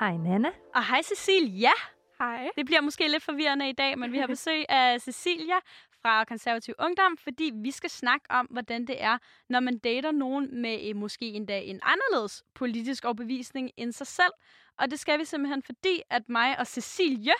[0.00, 0.50] Hej Nana.
[0.74, 1.70] Og hej Cecilia.
[2.18, 2.48] Hej.
[2.56, 5.54] Det bliver måske lidt forvirrende i dag, men vi har besøg af Cecilia
[6.02, 10.62] fra Konservativ Ungdom, fordi vi skal snakke om, hvordan det er, når man dater nogen
[10.62, 14.32] med eh, måske endda en anderledes politisk overbevisning end sig selv.
[14.78, 17.34] Og det skal vi simpelthen, fordi at mig og Cecilie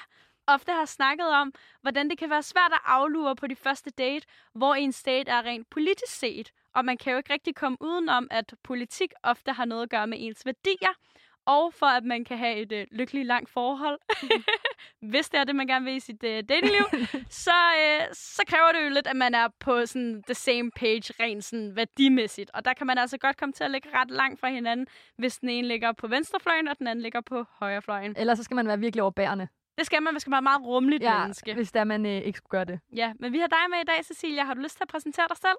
[0.47, 1.53] ofte har snakket om,
[1.83, 5.43] hvordan det kan være svært at aflure på de første date, hvor en date er
[5.43, 6.53] rent politisk set.
[6.75, 10.07] Og man kan jo ikke rigtig komme udenom, at politik ofte har noget at gøre
[10.07, 10.95] med ens værdier,
[11.47, 13.99] og for at man kan have et øh, lykkeligt langt forhold,
[15.13, 16.85] hvis det er det, man gerne vil i sit øh, datingliv,
[17.47, 17.51] så,
[17.83, 21.45] øh, så kræver det jo lidt, at man er på sådan the same page rent
[21.45, 22.51] sådan værdimæssigt.
[22.55, 24.87] Og der kan man altså godt komme til at ligge ret langt fra hinanden,
[25.19, 28.15] hvis den ene ligger på venstrefløjen, og den anden ligger på højrefløjen.
[28.19, 29.49] Ellers så skal man være virkelig overbærende.
[29.79, 31.55] Det skal man, man skal være meget rummeligt Ja, menneske.
[31.55, 32.81] hvis der man øh, ikke skulle gøre det.
[32.97, 34.45] Ja, men vi har dig med i dag, Cecilia.
[34.45, 35.57] Har du lyst til at præsentere dig selv?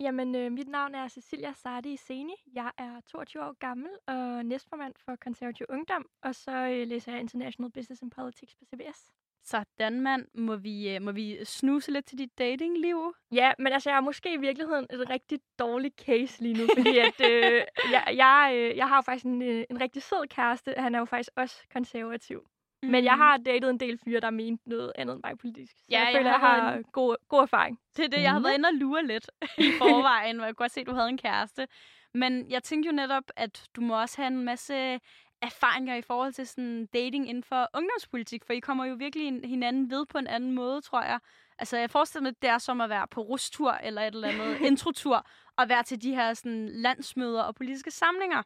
[0.00, 2.34] Jamen, øh, mit navn er Cecilia Sardi Seni.
[2.54, 7.20] Jeg er 22 år gammel og næstformand for Konservativ Ungdom, og så øh, læser jeg
[7.20, 9.12] International Business and Politics på CBS.
[9.44, 10.26] Sådan, mand.
[10.34, 13.14] Må vi, øh, må vi snuse lidt til dit datingliv?
[13.32, 16.98] Ja, men altså, jeg er måske i virkeligheden et rigtig dårligt case lige nu, fordi
[16.98, 17.62] at, øh,
[17.92, 20.74] jeg, jeg, øh, jeg har jo faktisk en, øh, en rigtig sød kæreste.
[20.76, 22.46] Han er jo faktisk også konservativ.
[22.86, 22.92] Mm.
[22.92, 25.72] Men jeg har datet en del fyre, der mente noget andet end mig politisk.
[25.78, 27.78] Så Ja, jeg jeg føler, jeg har har været god, god erfaring.
[27.96, 28.44] Det er det, jeg har Mhm.
[28.44, 31.08] været inde og lure lidt i forvejen, hvor jeg kunne godt se, at du havde
[31.08, 31.68] en kæreste.
[32.14, 35.00] Men jeg tænkte jo netop, at du må også have en masse
[35.42, 39.90] erfaringer i forhold til sådan dating inden for ungdomspolitik, for I kommer jo virkelig hinanden
[39.90, 41.18] ved på en anden måde, tror jeg.
[41.58, 44.60] Altså, jeg forestiller mig, det er som at være på rustur eller et eller andet
[44.70, 48.42] introtur, og være til de her sådan, landsmøder og politiske samlinger.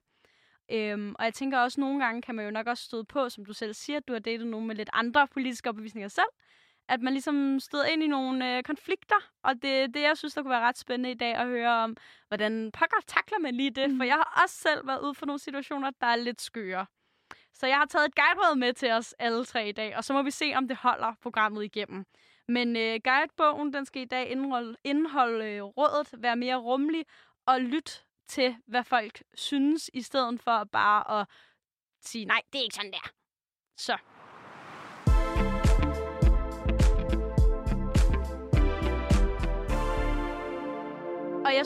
[0.72, 3.28] Øhm, og jeg tænker også, at nogle gange kan man jo nok også støde på,
[3.28, 6.28] som du selv siger, at du har datet nogen med lidt andre politiske opbevisninger selv,
[6.88, 10.42] at man ligesom støder ind i nogle øh, konflikter, og det det, jeg synes, der
[10.42, 11.96] kunne være ret spændende i dag at høre om,
[12.28, 13.96] hvordan pokker takler man lige det, mm.
[13.96, 16.86] for jeg har også selv været ude for nogle situationer, der er lidt skøre.
[17.52, 20.12] Så jeg har taget et guideråd med til os alle tre i dag, og så
[20.12, 22.04] må vi se, om det holder programmet igennem.
[22.48, 27.04] Men øh, guidebogen, den skal i dag indeholde, indeholde øh, rådet, være mere rummelig
[27.46, 27.92] og lytte
[28.30, 31.26] til, hvad folk synes, i stedet for bare at
[32.00, 33.10] sige, nej, det er ikke sådan der.
[33.76, 33.96] Så.
[41.44, 41.64] Og jeg,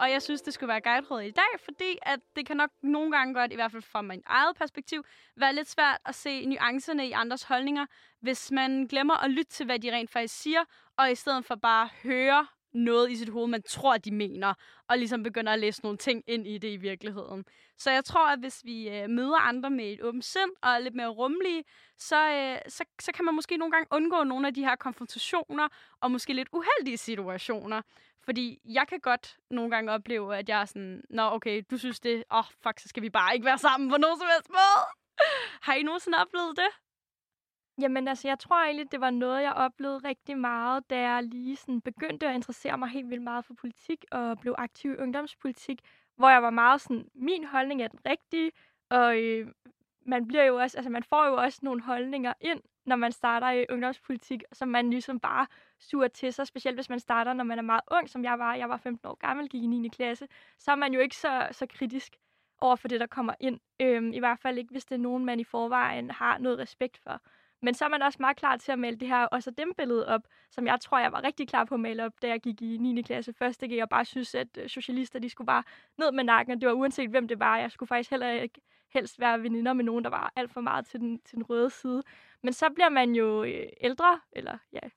[0.00, 3.16] og jeg synes, det skulle være guiderådet i dag, fordi at det kan nok nogle
[3.16, 5.04] gange godt, i hvert fald fra min eget perspektiv,
[5.36, 7.86] være lidt svært at se nuancerne i andres holdninger,
[8.20, 10.64] hvis man glemmer at lytte til, hvad de rent faktisk siger,
[10.96, 14.54] og i stedet for bare høre noget i sit hoved, man tror, de mener,
[14.88, 17.44] og ligesom begynder at læse nogle ting ind i det i virkeligheden.
[17.76, 20.78] Så jeg tror, at hvis vi øh, møder andre med et åbent sind og er
[20.78, 21.64] lidt mere rummelige,
[21.98, 25.68] så, øh, så, så kan man måske nogle gange undgå nogle af de her konfrontationer
[26.00, 27.82] og måske lidt uheldige situationer.
[28.24, 32.00] Fordi jeg kan godt nogle gange opleve, at jeg er sådan, nå okay, du synes
[32.00, 34.50] det, åh oh, fuck, så skal vi bare ikke være sammen på nogen som helst
[34.50, 34.80] måde.
[35.66, 36.70] Har I nogensinde oplevet det?
[37.80, 41.56] Jamen altså, jeg tror egentlig, det var noget, jeg oplevede rigtig meget, da jeg lige
[41.56, 45.80] sådan begyndte at interessere mig helt vildt meget for politik og blev aktiv i ungdomspolitik,
[46.16, 48.52] hvor jeg var meget sådan, min holdning er den rigtige,
[48.90, 49.48] og øh,
[50.06, 53.50] man bliver jo også, altså man får jo også nogle holdninger ind, når man starter
[53.50, 55.46] i ungdomspolitik, som man ligesom bare
[55.78, 58.54] suger til sig, specielt hvis man starter, når man er meget ung, som jeg var.
[58.54, 59.88] Jeg var 15 år gammel, gik i 9.
[59.88, 60.28] klasse.
[60.58, 62.16] Så er man jo ikke så, så kritisk
[62.60, 63.60] over for det, der kommer ind.
[63.80, 66.98] Øhm, I hvert fald ikke, hvis det er nogen, man i forvejen har noget respekt
[66.98, 67.20] for.
[67.62, 70.08] Men så er man også meget klar til at male det her også dem billede
[70.08, 72.62] op, som jeg tror, jeg var rigtig klar på at male op, da jeg gik
[72.62, 73.02] i 9.
[73.02, 75.62] klasse første G, og bare synes, at øh, socialister, de skulle bare
[75.98, 77.58] ned med nakken, og det var uanset, hvem det var.
[77.58, 78.60] Jeg skulle faktisk heller ikke
[78.94, 81.70] helst være veninder med nogen, der var alt for meget til den, til den røde
[81.70, 82.02] side.
[82.42, 84.88] Men så bliver man jo øh, ældre, eller ja,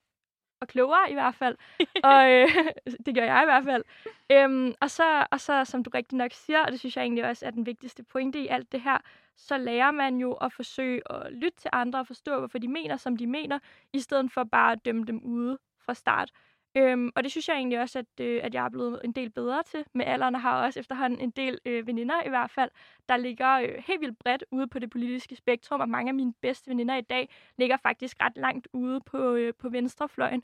[0.62, 1.58] og klogere i hvert fald.
[2.10, 2.50] og øh,
[3.06, 3.84] det gør jeg i hvert fald.
[4.32, 7.26] Øhm, og, så, og så, som du rigtig nok siger, og det synes jeg egentlig
[7.26, 8.98] også er den vigtigste pointe i alt det her,
[9.36, 12.98] så lærer man jo at forsøge at lytte til andre og forstå, hvorfor de mener,
[12.98, 13.60] som de mener,
[13.94, 16.32] i stedet for bare at dømme dem ude fra start.
[16.78, 19.30] Øhm, og det synes jeg egentlig også, at, øh, at jeg er blevet en del
[19.30, 19.86] bedre til.
[19.94, 22.70] Med alderen og har også efterhånden en del øh, veninder i hvert fald,
[23.10, 26.34] der ligger øh, helt vildt bredt ude på det politiske spektrum, og mange af mine
[26.42, 30.44] bedste veninder i dag ligger faktisk ret langt ude på, øh, på venstrefløjen.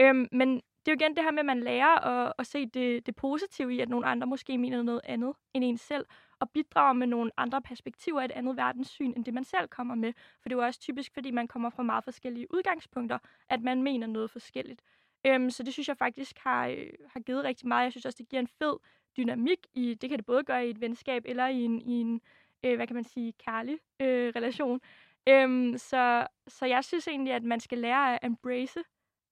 [0.00, 2.66] Øhm, men det er jo igen det her med, at man lærer at, at se
[2.66, 6.06] det, det positive i, at nogle andre måske mener noget andet end en selv,
[6.40, 10.12] og bidrager med nogle andre perspektiver, et andet verdenssyn, end det man selv kommer med.
[10.42, 13.18] For det er jo også typisk, fordi man kommer fra meget forskellige udgangspunkter,
[13.48, 14.82] at man mener noget forskelligt.
[15.26, 17.84] Øhm, så det synes jeg faktisk har, øh, har givet rigtig meget.
[17.84, 18.76] Jeg synes også, det giver en fed
[19.16, 22.20] dynamik i, det kan det både gøre i et venskab eller i en, i en
[22.64, 24.80] øh, hvad kan man sige, kærlig øh, relation.
[25.28, 28.80] Øhm, så, så jeg synes egentlig, at man skal lære at embrace,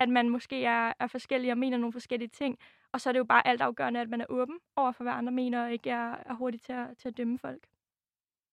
[0.01, 2.59] at man måske er, er forskellig og mener nogle forskellige ting.
[2.97, 5.13] Og så er det jo bare alt afgørende, at man er åben over for, hvad
[5.13, 7.67] andre mener, og ikke er, er hurtig til at, til at dømme folk.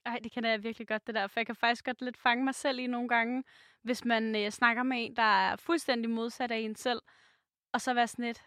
[0.06, 1.28] Ej, det kender jeg virkelig godt, det der.
[1.28, 3.44] For jeg kan faktisk godt lidt fange mig selv i nogle gange,
[3.82, 7.02] hvis man øh, snakker med en, der er fuldstændig modsat af en selv.
[7.74, 8.44] Og så være sådan lidt...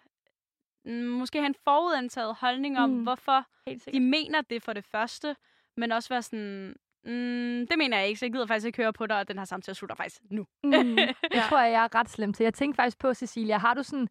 [0.85, 3.03] Mm, måske have en forudantaget holdning om, Mm.
[3.03, 3.45] hvorfor
[3.93, 5.37] de mener det for det første.
[5.77, 6.77] Men også være sådan...
[7.05, 9.39] Mm, det mener jeg ikke, så jeg gider faktisk ikke høre på dig, og den
[9.39, 10.47] her samtale slutter faktisk nu.
[10.65, 10.71] Mm.
[11.33, 12.45] Det tror jeg, jeg er ret slem til.
[12.45, 14.09] Jeg tænkte faktisk på, Cecilia, har du sådan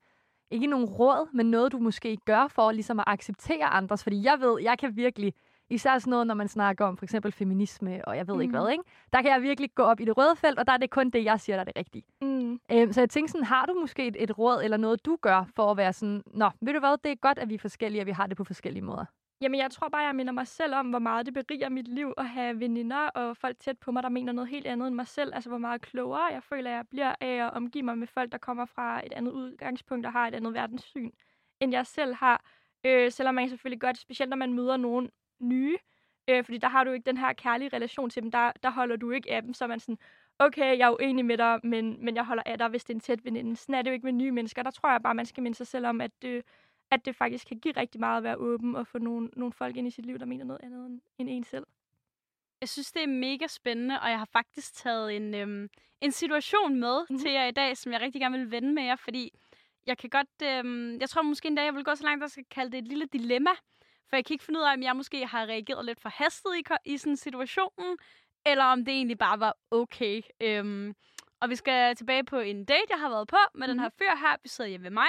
[0.51, 4.03] ikke nogen råd, men noget, du måske gør for ligesom at acceptere andres?
[4.03, 5.33] Fordi jeg ved, jeg kan virkelig,
[5.69, 8.41] især sådan noget, når man snakker om for eksempel feminisme, og jeg ved mm.
[8.41, 8.61] ikke Mhm.
[8.63, 8.83] hvad, ikke?
[9.13, 11.09] der kan jeg virkelig gå op i det røde felt, og der er det kun
[11.09, 12.03] det, jeg siger, der er det rigtige.
[12.21, 12.59] Mm.
[12.71, 15.45] Øhm, så jeg tænkte sådan, har du måske et, et råd eller noget, du gør
[15.55, 18.01] for at være sådan, nå, ved du hvad, det er godt, at vi er forskellige,
[18.01, 19.05] og vi har det på forskellige måder.
[19.41, 22.13] Jamen, jeg tror bare, jeg minder mig selv om, hvor meget det beriger mit liv
[22.17, 25.07] at have veninder og folk tæt på mig, der mener noget helt andet end mig
[25.07, 25.31] selv.
[25.35, 28.37] Altså, hvor meget klogere jeg føler, jeg bliver af at omgive mig med folk, der
[28.37, 31.11] kommer fra et andet udgangspunkt og har et andet verdenssyn,
[31.59, 32.45] end jeg selv har.
[32.85, 35.09] Øh, selvom man selvfølgelig gør det, specielt når man møder nogen
[35.39, 35.77] nye.
[36.29, 38.31] Øh, fordi der har du ikke den her kærlige relation til dem.
[38.31, 39.97] Der, der holder du ikke af dem, så er man sådan,
[40.39, 42.95] okay, jeg er uenig med dig, men, men jeg holder af dig, hvis det er
[42.95, 43.55] en tæt veninde.
[43.55, 44.63] Sådan er det jo ikke med nye mennesker.
[44.63, 46.43] Der tror jeg bare, man skal minde sig selv om, at øh,
[46.91, 49.75] at det faktisk kan give rigtig meget at være åben og få nogle, nogle folk
[49.77, 51.65] ind i sit liv, der mener noget andet end, end en selv.
[52.61, 55.69] Jeg synes, det er mega spændende, og jeg har faktisk taget en, øhm,
[56.01, 57.05] en situation med Mhm.
[57.09, 57.19] mm-hmm.
[57.23, 59.31] til jer i dag, som jeg rigtig gerne vil vende med jer, fordi
[59.87, 62.25] jeg kan godt, øhm, jeg tror måske en dag, jeg vil gå så langt, at
[62.25, 63.51] jeg skal kalde det et lille dilemma,
[64.09, 66.51] for jeg kan ikke finde ud af, om jeg måske har reageret lidt for hastet
[66.59, 67.97] i, i sådan situationen,
[68.45, 70.21] eller om det egentlig bare var okay.
[70.41, 70.95] Øhm,
[71.39, 73.69] og vi skal tilbage på en date, jeg har været på med mm-hmm.
[73.69, 74.35] den her fyr her.
[74.43, 75.07] Vi sidder hjemme ved mig.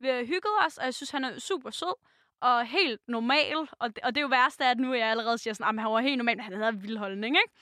[0.00, 1.94] Vi har hygget os, og jeg synes, han er super sød
[2.40, 3.56] og helt normal.
[3.78, 5.82] Og det, og det er jo værste, at nu jeg allerede siger sådan, ah, at
[5.82, 7.52] han var helt normal, men han havde en vild holdning, ikke?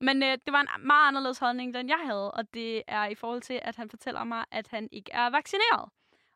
[0.00, 3.14] Men øh, det var en meget anderledes holdning, end jeg havde, og det er i
[3.14, 5.90] forhold til, at han fortæller mig, at han ikke er vaccineret.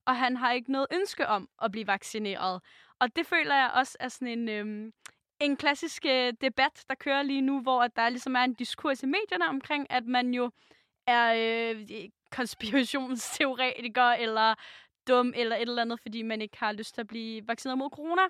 [0.07, 2.63] Og han har ikke noget ønske om at blive vaccineret.
[3.01, 4.93] Og det føler jeg også er sådan en, øh,
[5.41, 9.07] en klassisk øh, debat, der kører lige nu, hvor der ligesom er en diskurs i
[9.07, 10.51] medierne omkring, at man jo
[11.07, 11.87] er øh,
[12.31, 14.55] konspirationsteoretiker, eller
[15.09, 17.91] dum, eller et eller andet, fordi man ikke har lyst til at blive vaccineret mod
[17.91, 18.23] corona.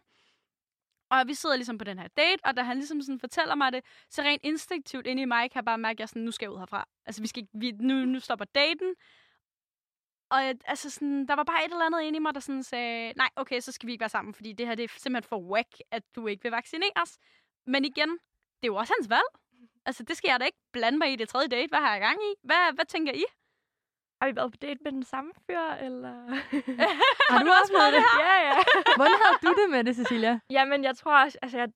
[1.10, 3.72] Og vi sidder ligesom på den her date, og da han ligesom sådan fortæller mig
[3.72, 6.30] det, så rent instinktivt inde i mig kan jeg bare mærke, at jeg sådan, nu
[6.30, 6.88] skal jeg ud herfra.
[7.06, 8.94] Altså, vi skal, ikke- vi, nu, nu stopper daten.
[10.30, 12.62] Og jeg- altså sådan, der var bare et eller andet inde i mig, der sådan
[12.62, 15.28] sagde, nej, okay, så skal vi ikke være sammen, fordi det her det er simpelthen
[15.28, 17.18] for whack, at du ikke vil vaccineres.
[17.66, 19.28] Men igen, det er jo også hans valg.
[19.86, 21.68] Altså, det skal jeg da ikke blande mig i det tredje date.
[21.68, 22.34] Hvad har jeg gang i?
[22.42, 23.24] Hvad, hvad tænker I?
[24.22, 26.12] Har vi været på date med den samme fyr, eller?
[27.32, 28.04] Har du også prøvet det?
[28.20, 28.54] ja, ja.
[28.96, 30.40] Hvordan havde du det med det, Cecilia?
[30.50, 31.68] Jamen, jeg tror også, altså, jeg,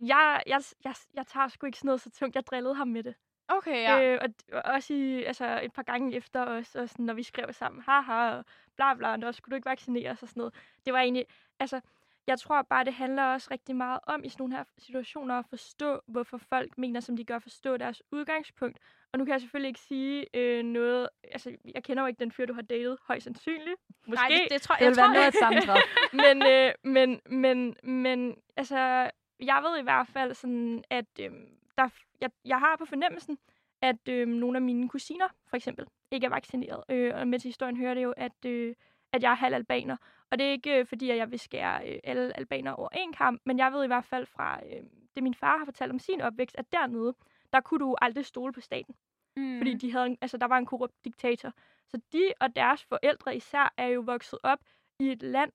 [0.00, 2.36] jeg, jeg, jeg, jeg tager sgu ikke sådan noget så tungt.
[2.36, 3.14] Jeg drillede ham med det.
[3.48, 4.02] Okay, Ja.
[4.02, 7.22] Øh, og, og også i, altså, et par gange efter os, og sådan, når vi
[7.22, 8.44] skrev sammen, haha, og
[8.76, 10.54] bla bla, og skulle du ikke vaccineres og sådan noget.
[10.84, 11.26] Det var egentlig,
[11.60, 11.80] altså,
[12.26, 15.46] jeg tror bare, det handler også rigtig meget om i sådan nogle her situationer at
[15.46, 18.78] forstå, hvorfor folk mener, som de gør, forstå deres udgangspunkt.
[19.12, 22.32] Og nu kan jeg selvfølgelig ikke sige øh, noget, altså, jeg kender jo ikke den
[22.32, 23.80] fyr, du har datet, højst sandsynligt.
[24.06, 24.14] Måske.
[24.14, 25.82] Nej, det, det tror Det jeg, vil tror, være noget sammentræf.
[26.24, 29.10] men, øh, men, men, men, altså,
[29.40, 31.30] jeg ved i hvert fald sådan, at øh,
[31.78, 31.88] der,
[32.20, 33.38] jeg, jeg har på fornemmelsen,
[33.82, 36.84] at øh, nogle af mine kusiner, for eksempel, ikke er vaccineret.
[36.88, 38.74] Øh, og med til historien hører det jo, at, øh,
[39.12, 39.96] at jeg er halv albaner.
[40.30, 43.12] Og det er ikke øh, fordi, at jeg vil skære øh, alle albanere over en
[43.12, 44.82] kamp, men jeg ved i hvert fald fra øh,
[45.14, 47.14] det, min far har fortalt om sin opvækst, at dernede,
[47.52, 48.94] der kunne du aldrig stole på staten.
[49.36, 49.58] Mm.
[49.58, 51.52] Fordi de havde, en- altså, der var en korrupt diktator.
[51.88, 54.58] Så de og deres forældre især er jo vokset op
[55.00, 55.52] i et land,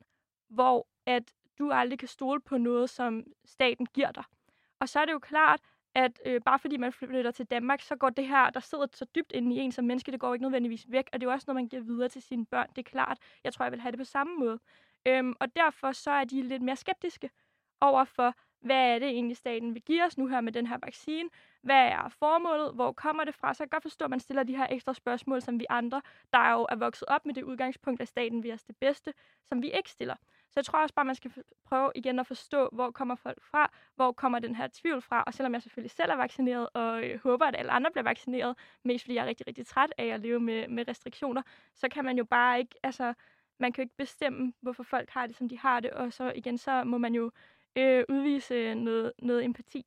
[0.50, 4.23] hvor at du aldrig kan stole på noget, som staten giver dig.
[4.79, 5.59] Og så er det jo klart,
[5.95, 9.05] at øh, bare fordi man flytter til Danmark, så går det her, der sidder så
[9.15, 11.09] dybt inde i en som menneske, det går ikke nødvendigvis væk.
[11.13, 12.67] Og det er jo også noget, man giver videre til sine børn.
[12.69, 13.17] Det er klart.
[13.43, 14.59] Jeg tror, jeg vil have det på samme måde.
[15.07, 17.29] Øhm, og derfor så er de lidt mere skeptiske
[17.81, 20.77] over for, hvad er det egentlig, staten vil give os nu her med den her
[20.84, 21.29] vaccine?
[21.62, 22.74] Hvad er formålet?
[22.74, 23.53] Hvor kommer det fra?
[23.53, 26.01] Så jeg kan godt forstå, at man stiller de her ekstra spørgsmål, som vi andre,
[26.34, 29.13] der jo er vokset op med det udgangspunkt, at staten vil os det bedste,
[29.46, 30.15] som vi ikke stiller.
[30.50, 31.32] Så jeg tror også bare, man skal
[31.65, 35.34] prøve igen at forstå, hvor kommer folk fra, hvor kommer den her tvivl fra, og
[35.34, 39.03] selvom jeg selvfølgelig selv er vaccineret, og øh, håber, at alle andre bliver vaccineret, mest
[39.03, 41.41] fordi jeg er rigtig, rigtig træt af at leve med, med restriktioner,
[41.75, 43.13] så kan man jo bare ikke, altså,
[43.60, 46.32] man kan jo ikke bestemme, hvorfor folk har det, som de har det, og så
[46.36, 47.32] igen, så må man jo
[47.75, 49.86] øh, udvise noget, noget empati.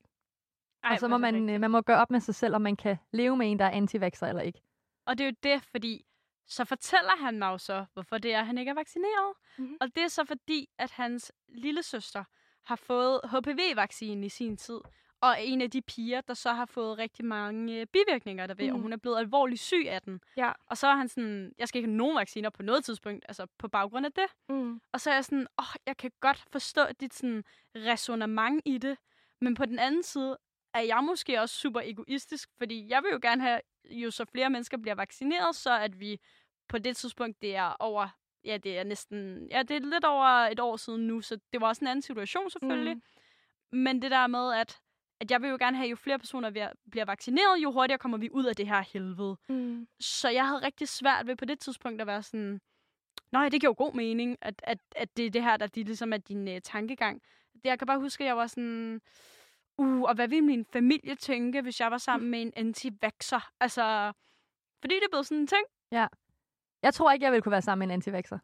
[0.85, 2.77] Ej, og så må man, øh, man må gøre op med sig selv, om man
[2.77, 4.61] kan leve med en, der er anti eller ikke.
[5.07, 6.07] Og det er jo det, fordi
[6.47, 9.35] så fortæller han mig jo så, hvorfor det er, at han ikke er vaccineret.
[9.59, 9.77] Mhm.
[9.81, 12.25] Og det er så fordi, at hans lille søster
[12.65, 14.81] har fået HPV-vaccinen i sin tid.
[15.21, 18.75] Og en af de piger, der så har fået rigtig mange øh, bivirkninger derved, mm.
[18.75, 20.21] og hun er blevet alvorligt syg af den.
[20.37, 20.53] Ja.
[20.67, 23.47] Og så er han sådan, jeg skal ikke have nogen vacciner på noget tidspunkt, altså
[23.59, 24.27] på baggrund af det.
[24.49, 24.81] Mm.
[24.93, 27.45] Og så er jeg sådan, åh, jeg kan godt forstå dit sådan
[27.77, 28.99] resonemang i det,
[29.41, 30.39] men på den anden side
[30.75, 34.51] er jeg måske også super egoistisk, fordi jeg vil jo gerne have, jo så flere
[34.51, 36.21] mennesker bliver vaccineret, så at vi
[36.69, 38.09] på det tidspunkt, det er over,
[38.45, 41.61] ja, det er næsten, ja, det er lidt over et år siden nu, så det
[41.61, 42.95] var også en anden situation selvfølgelig.
[42.95, 43.79] Mm.
[43.79, 44.81] Men det der med, at,
[45.21, 46.51] at jeg vil jo gerne have, jo flere personer
[46.91, 49.37] bliver vaccineret, jo hurtigere kommer vi ud af det her helvede.
[49.49, 49.89] Mm.
[50.01, 52.61] Så jeg havde rigtig svært ved på det tidspunkt at være sådan,
[53.33, 55.83] nej, det giver jo god mening, at, at, at det er det her, der de,
[55.85, 57.23] ligesom er din uh, tankegang.
[57.65, 59.01] Jeg kan bare huske, at jeg var sådan,
[59.79, 63.51] uh, og hvad ville min familie tænke, hvis jeg var sammen med en anti-vaxxer?
[63.61, 64.13] Altså,
[64.81, 65.65] fordi det er blevet sådan en ting.
[66.83, 68.39] Jeg tror ikke, jeg ville kunne være sammen med en antivaxer.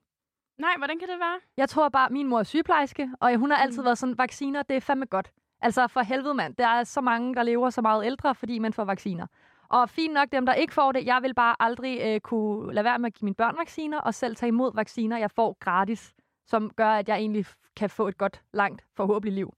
[0.59, 1.41] Nej, hvordan kan det være?
[1.57, 3.85] Jeg tror bare, min mor er sygeplejerske, og hun har altid Mm.
[3.85, 5.33] været sådan, vacciner, det er fandme godt.
[5.63, 8.73] Altså for helvede mand, der er så mange, der lever så meget ældre, fordi man
[8.73, 9.27] får vacciner.
[9.69, 11.07] Og fint nok dem, der ikke får det.
[11.07, 14.15] Jeg vil bare aldrig øh, kunne lade være med at give mine børn vacciner, og
[14.15, 16.15] selv tage imod vacciner, jeg får gratis,
[16.47, 19.55] som gør, at jeg egentlig kan få et godt, langt, forhåbentlig liv.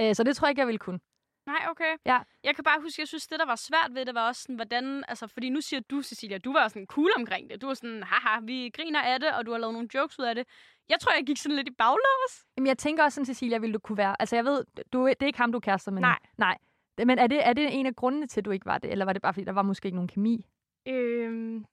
[0.00, 1.00] Øh, så det tror jeg ikke, jeg vil kunne.
[1.46, 1.96] Nej, okay.
[2.06, 2.18] Ja.
[2.44, 4.56] Jeg kan bare huske, jeg synes, det, der var svært ved det, var også sådan,
[4.56, 5.04] hvordan...
[5.08, 7.60] Altså, fordi nu siger du, Cecilia, du var sådan cool omkring det.
[7.62, 10.24] Du var sådan, haha, vi griner af det, og du har lavet nogle jokes ud
[10.24, 10.46] af det.
[10.88, 12.44] Jeg tror, jeg gik sådan lidt i baglås.
[12.56, 14.16] Jamen, jeg tænker også sådan, Cecilia, vil du kunne være...
[14.18, 16.00] Altså, jeg ved, du, det er ikke ham, du er kærester med.
[16.00, 16.18] Nej.
[16.38, 16.58] Nej.
[17.04, 18.90] Men er det, er det en af grundene til, at du ikke var det?
[18.90, 20.46] Eller var det bare, fordi der var måske ikke nogen kemi?
[20.88, 21.64] Øhm,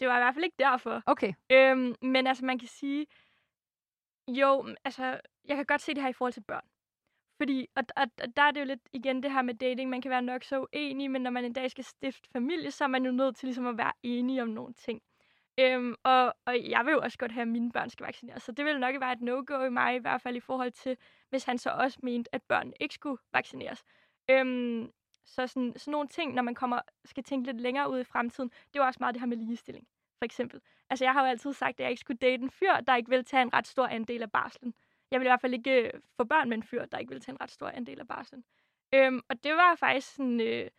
[0.00, 1.02] det var i hvert fald ikke derfor.
[1.06, 1.32] Okay.
[1.50, 3.06] Øhm, men altså, man kan sige,
[4.28, 6.64] jo, altså, jeg kan godt se det her i forhold til børn.
[7.42, 10.00] Fordi, og, og, og der er det jo lidt igen det her med dating, man
[10.00, 12.88] kan være nok så uenig, men når man en dag skal stifte familie, så er
[12.88, 15.02] man jo nødt til ligesom at være enige om nogle ting.
[15.60, 18.52] Øhm, og, og jeg vil jo også godt have, at mine børn skal vaccineres, så
[18.52, 20.96] det vil nok være et no-go i mig, i hvert fald i forhold til,
[21.30, 23.84] hvis han så også mente, at børn ikke skulle vaccineres.
[24.30, 24.90] Øhm,
[25.24, 28.50] så sådan, sådan nogle ting, når man kommer, skal tænke lidt længere ud i fremtiden,
[28.50, 29.86] det er jo også meget det her med ligestilling,
[30.18, 30.60] for eksempel.
[30.90, 33.10] Altså, jeg har jo altid sagt, at jeg ikke skulle date en fyr, der ikke
[33.10, 34.74] vil tage en ret stor andel af barslen.
[35.12, 37.20] Jeg vil i hvert fald ikke øh, få børn med en fyr, der ikke vil
[37.20, 38.44] tage en ret stor andel af barslen.
[38.94, 40.70] Øhm, og det var faktisk sådan, øh,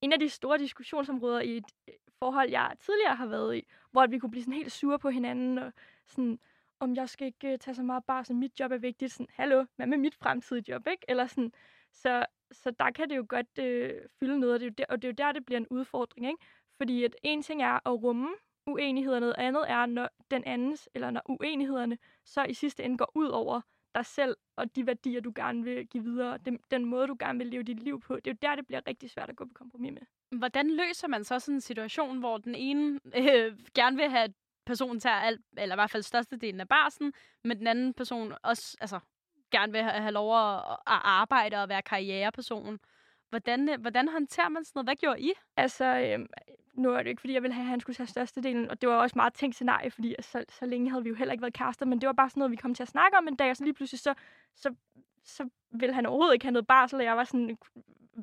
[0.00, 4.06] en af de store diskussionsområder i et øh, forhold, jeg tidligere har været i, hvor
[4.06, 5.72] vi kunne blive sådan helt sure på hinanden, og
[6.06, 6.38] sådan,
[6.80, 9.12] om jeg skal ikke øh, tage så meget barsel, mit job er vigtigt.
[9.12, 11.04] Sådan, hallo, hvad med mit fremtidige job, ikke?
[11.08, 11.52] Eller sådan,
[11.92, 14.84] så, så der kan det jo godt øh, fylde noget, og det, er jo der,
[14.88, 16.44] og det er jo der, det bliver en udfordring, ikke?
[16.76, 18.28] Fordi at en ting er at rumme
[18.66, 23.12] uenigheder, noget andet er, når den andens, eller når uenighederne, så i sidste ende går
[23.14, 23.60] ud over
[23.94, 27.38] dig selv, og de værdier, du gerne vil give videre, den, den måde, du gerne
[27.38, 28.16] vil leve dit liv på.
[28.16, 30.38] Det er jo der, det bliver rigtig svært at gå på kompromis med.
[30.38, 34.32] Hvordan løser man så sådan en situation, hvor den ene øh, gerne vil have, at
[34.66, 37.12] personen tager alt, eller i hvert fald størstedelen af barsen,
[37.44, 39.00] men den anden person også altså,
[39.50, 42.78] gerne vil have, have lov at, at arbejde og være karriereperson.
[43.30, 44.86] Hvordan, øh, hvordan håndterer man sådan noget?
[44.86, 45.32] Hvad gjorde I?
[45.56, 46.26] Altså, øhm,
[46.74, 48.80] nu er det jo ikke, fordi jeg ville have, at han skulle tage størstedelen, og
[48.80, 51.42] det var også meget tænkt scenarie, fordi så, så længe havde vi jo heller ikke
[51.42, 53.36] været kærester, men det var bare sådan noget, vi kom til at snakke om en
[53.36, 54.14] dag, og så lige pludselig så,
[54.56, 54.74] så,
[55.30, 57.58] så ville han overhovedet ikke have noget barsel, og jeg var sådan,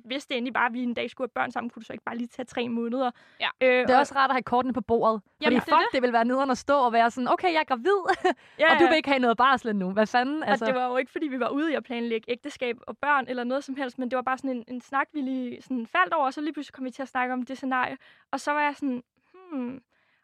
[0.06, 1.94] hvis det endelig bare, at vi en dag skulle have børn sammen, kunne du så
[1.94, 3.12] ikke bare lige tage tre måneder?
[3.40, 3.50] Ja.
[3.62, 5.22] Øh, Det er også rart at have kortene på bordet.
[5.42, 7.54] Jamen, fordi det fuck, det, det vil være nederen at stå og være sådan, okay,
[7.54, 8.00] jeg er gravid,
[8.60, 9.92] ja, og du vil ikke have noget barsel nu.
[9.92, 10.44] Hvad fanden?
[10.44, 10.66] Altså.
[10.66, 13.26] Og det var jo ikke, fordi vi var ude i at planlægge ægteskab og børn
[13.28, 15.88] eller noget som helst, men det var bare sådan en, en snak, vi lige sådan
[15.88, 17.98] faldt over, og så lige pludselig kom vi til at snakke om det scenarie.
[18.32, 19.04] Og så var jeg sådan,
[19.52, 19.82] hmm.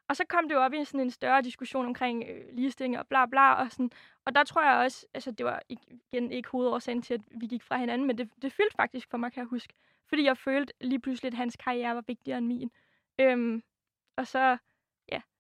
[0.10, 3.08] Og så kom det jo op i sådan en større diskussion omkring øh, ligestilling og
[3.08, 3.54] bla bla.
[3.54, 3.92] Og, sådan.
[4.26, 7.64] og der tror jeg også, altså det var igen ikke hovedårsagen til, at vi gik
[7.64, 9.74] fra hinanden, men det, det fyldte faktisk for mig, kan jeg huske.
[10.10, 12.72] Fordi jeg følte lige pludselig, at hans karriere var vigtigere end min.
[13.20, 13.64] Øhm,
[14.18, 14.58] og så,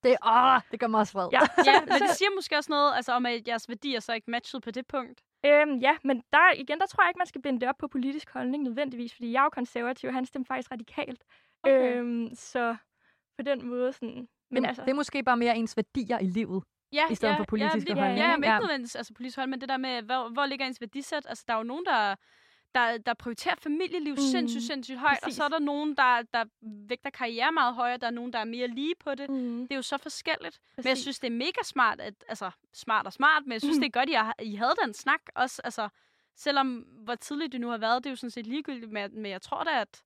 [0.03, 1.29] Det, åh, det gør mig også vred.
[1.31, 1.39] ja.
[1.69, 4.61] Ja, men det siger måske også noget altså, om, at jeres værdier så ikke matchede
[4.61, 5.23] på det punkt.
[5.45, 7.87] Øhm, ja, men der, igen, der tror jeg ikke, man skal binde det op på
[7.87, 11.23] politisk holdning nødvendigvis, fordi jeg er jo konservativ, og han stemte faktisk radikalt.
[11.63, 11.97] Okay.
[11.97, 12.75] Øhm, så
[13.37, 14.27] på den måde sådan...
[14.53, 16.63] Men, Men altså, det er måske bare mere ens værdier i livet.
[16.93, 19.37] Ja, I stedet ja, for politiske ja, holdninger, Ja, ja, men ikke nødvendigvis altså, politisk
[19.37, 21.25] hold, men det der med, hvor, hvor ligger ens værdisæt?
[21.29, 22.15] Altså, der er jo nogen, der,
[22.75, 24.19] der, der prioriterer familieliv mm.
[24.21, 25.27] Mm, sindssygt, sindssygt højt, præcis.
[25.27, 26.45] og så er der nogen, der, der
[26.87, 29.29] vægter karriere meget højere, der er nogen, der er mere lige på det.
[29.29, 30.59] mm, Det er jo så forskelligt.
[30.77, 31.01] Men jeg præcis.
[31.03, 33.81] synes, det er mega smart, at, altså smart og smart, men jeg synes, Mm.
[33.81, 35.89] det er godt, at I, I havde den snak også, altså,
[36.35, 39.31] selvom hvor tidligt det nu har været, det er jo sådan set ligegyldigt, men, men
[39.31, 40.03] jeg tror da, at,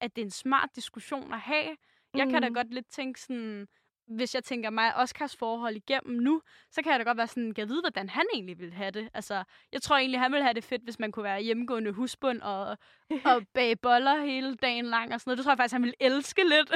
[0.00, 1.76] at det er en smart diskussion at have.
[2.14, 2.54] Jeg kan da Mm.
[2.54, 3.68] godt lidt tænke sådan,
[4.10, 7.54] hvis jeg tænker mig Oscars forhold igennem nu, så kan jeg da godt være sådan,
[7.54, 9.08] kan jeg vide, hvordan han egentlig ville have det.
[9.14, 12.40] Altså, jeg tror egentlig, han ville have det fedt, hvis man kunne være hjemmegående husbund
[12.42, 12.78] og,
[13.24, 15.38] og bage boller hele dagen lang og sådan noget.
[15.38, 16.72] Det tror jeg faktisk, han ville elske lidt.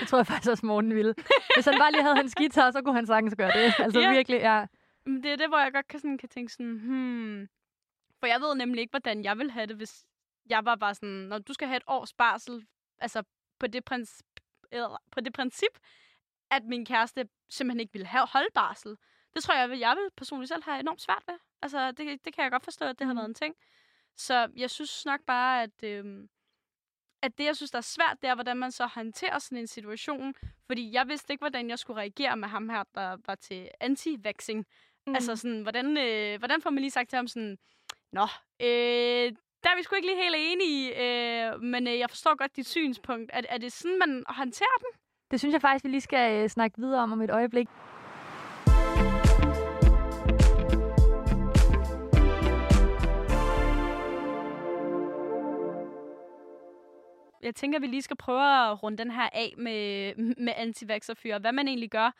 [0.00, 1.14] Det tror jeg faktisk også, Morten ville.
[1.56, 3.74] Hvis han bare lige havde hans guitar, så kunne han sagtens gøre det.
[3.84, 4.12] Altså Ja.
[4.12, 4.66] virkelig, ja.
[5.06, 7.48] Men det er det, hvor jeg godt kan, sådan, kan tænke sådan, hmm...
[8.20, 10.04] For jeg ved nemlig ikke, hvordan jeg vil have det, hvis
[10.50, 12.66] jeg var bare sådan, når du skal have et års barsel,
[12.98, 13.22] altså
[13.60, 14.26] på det, princip,
[14.72, 15.78] eller på det princip,
[16.50, 18.96] at min kæreste simpelthen ikke ville have holde barsel.
[19.34, 21.34] Det tror jeg, jeg vil personligt selv have enormt svært ved.
[21.62, 23.54] Altså, det, det kan jeg godt forstå, at det har været en ting.
[24.16, 26.28] Så jeg synes nok bare, at, øhm,
[27.22, 29.66] at det, jeg synes, der er svært, det er, hvordan man så håndterer sådan en
[29.66, 30.34] situation.
[30.66, 34.64] Fordi jeg vidste ikke, hvordan jeg skulle reagere med ham her, der var til anti-vaxing.
[35.06, 35.14] Mm.
[35.14, 37.58] Altså sådan, hvordan, øh, hvordan får man lige sagt til ham sådan,
[38.12, 38.22] Nå,
[38.60, 42.56] øh, der er vi sgu ikke lige helt enige, øh, men øh, jeg forstår godt
[42.56, 43.30] dit synspunkt.
[43.34, 45.00] Er, er det sådan, man håndterer den?
[45.30, 47.68] Det synes jeg faktisk, vi lige skal øh, snakke videre om om et øjeblik.
[57.42, 61.38] Jeg tænker, at vi lige skal prøve at runde den her af med, med antivaxerfyre.
[61.38, 62.10] Hvad man egentlig gør,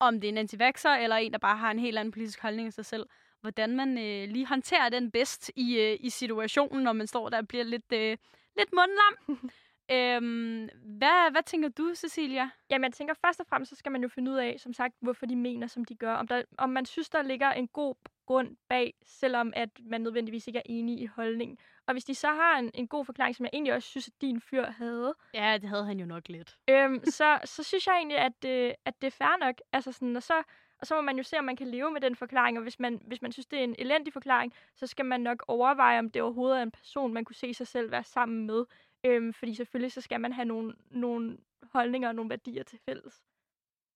[0.00, 2.68] om det er en antivaxer eller en, der bare har en helt anden politisk holdning
[2.68, 3.06] i sig selv.
[3.40, 7.38] Hvordan man øh, lige håndterer den bedst i, øh, i situationen, når man står der
[7.38, 8.16] og bliver lidt, øh,
[8.56, 9.50] lidt mundlam.
[9.90, 12.50] Øhm, hvad, hvad tænker du, Cecilia?
[12.70, 14.94] Jamen, jeg tænker først og fremmest, så skal man jo finde ud af, som sagt,
[15.00, 16.14] hvorfor de mener, som de gør.
[16.14, 17.94] Om, der, om man synes, der ligger en god
[18.26, 21.58] grund bag, selvom at man nødvendigvis ikke er enig i holdningen.
[21.86, 24.14] Og hvis de så har en, en god forklaring, som jeg egentlig også synes, at
[24.20, 25.14] din fyr havde.
[25.34, 26.56] Ja, det havde han jo nok lidt.
[26.70, 29.54] Øhm, så, så synes jeg egentlig, at, øh, at det er fair nok.
[29.72, 30.42] Altså sådan, og, så,
[30.78, 32.58] og så må man jo se, om man kan leve med den forklaring.
[32.58, 35.44] Og hvis man, hvis man synes, det er en elendig forklaring, så skal man nok
[35.48, 38.64] overveje, om det overhovedet er en person, man kunne se sig selv være sammen med.
[39.04, 41.38] Øhm, fordi selvfølgelig så skal man have nogle, nogle
[41.72, 43.22] holdninger og nogle værdier til fælles.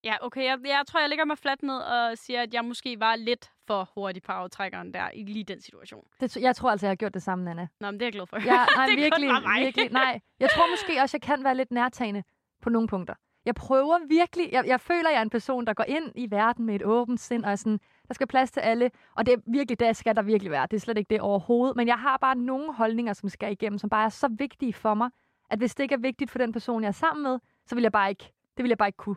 [0.04, 0.44] Ja, okay.
[0.44, 3.52] Jeg, jeg tror, jeg ligger mig fladt ned og siger, at jeg måske var lidt
[3.66, 6.04] for hurtig på aftrækkeren der i lige den situation.
[6.20, 7.68] Det, jeg tror altså, jeg har gjort det samme, Anna.
[7.80, 8.36] Nå, men det er jeg glad for.
[8.36, 9.28] Ja, nej, det virkelig,
[9.58, 9.90] virkelig.
[9.90, 12.22] Nej, jeg tror måske også, jeg kan være lidt nærtagende
[12.62, 13.14] på nogle punkter.
[13.44, 16.66] Jeg prøver virkelig, jeg, jeg føler, jeg er en person, der går ind i verden
[16.66, 19.38] med et åbent sind, og er sådan, der skal plads til alle, og det er
[19.46, 20.66] virkelig, det skal der virkelig være.
[20.70, 23.78] Det er slet ikke det overhovedet, men jeg har bare nogle holdninger, som skal igennem,
[23.78, 25.10] som bare er så vigtige for mig,
[25.50, 27.82] at hvis det ikke er vigtigt for den person, jeg er sammen med, så vil
[27.82, 29.16] jeg bare ikke, det vil jeg bare ikke kunne.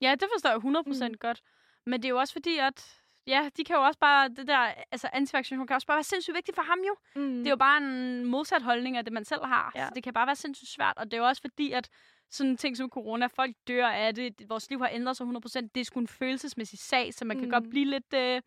[0.00, 1.14] Ja, det forstår jeg 100% mm.
[1.20, 1.42] godt.
[1.86, 4.58] Men det er jo også fordi, at ja, de kan jo også bare, det der,
[4.92, 6.94] altså antivaccination kan også bare være sindssygt vigtigt for ham jo.
[7.16, 7.38] Mm.
[7.38, 9.72] Det er jo bare en modsat holdning af det, man selv har.
[9.74, 9.86] Ja.
[9.86, 11.88] Så det kan bare være sindssygt svært, og det er jo også fordi, at
[12.30, 15.80] sådan ting som corona, folk dør af det, vores liv har ændret sig 100%, det
[15.80, 17.42] er sgu en følelsesmæssig sag, så man mm.
[17.42, 18.40] kan godt blive lidt uh,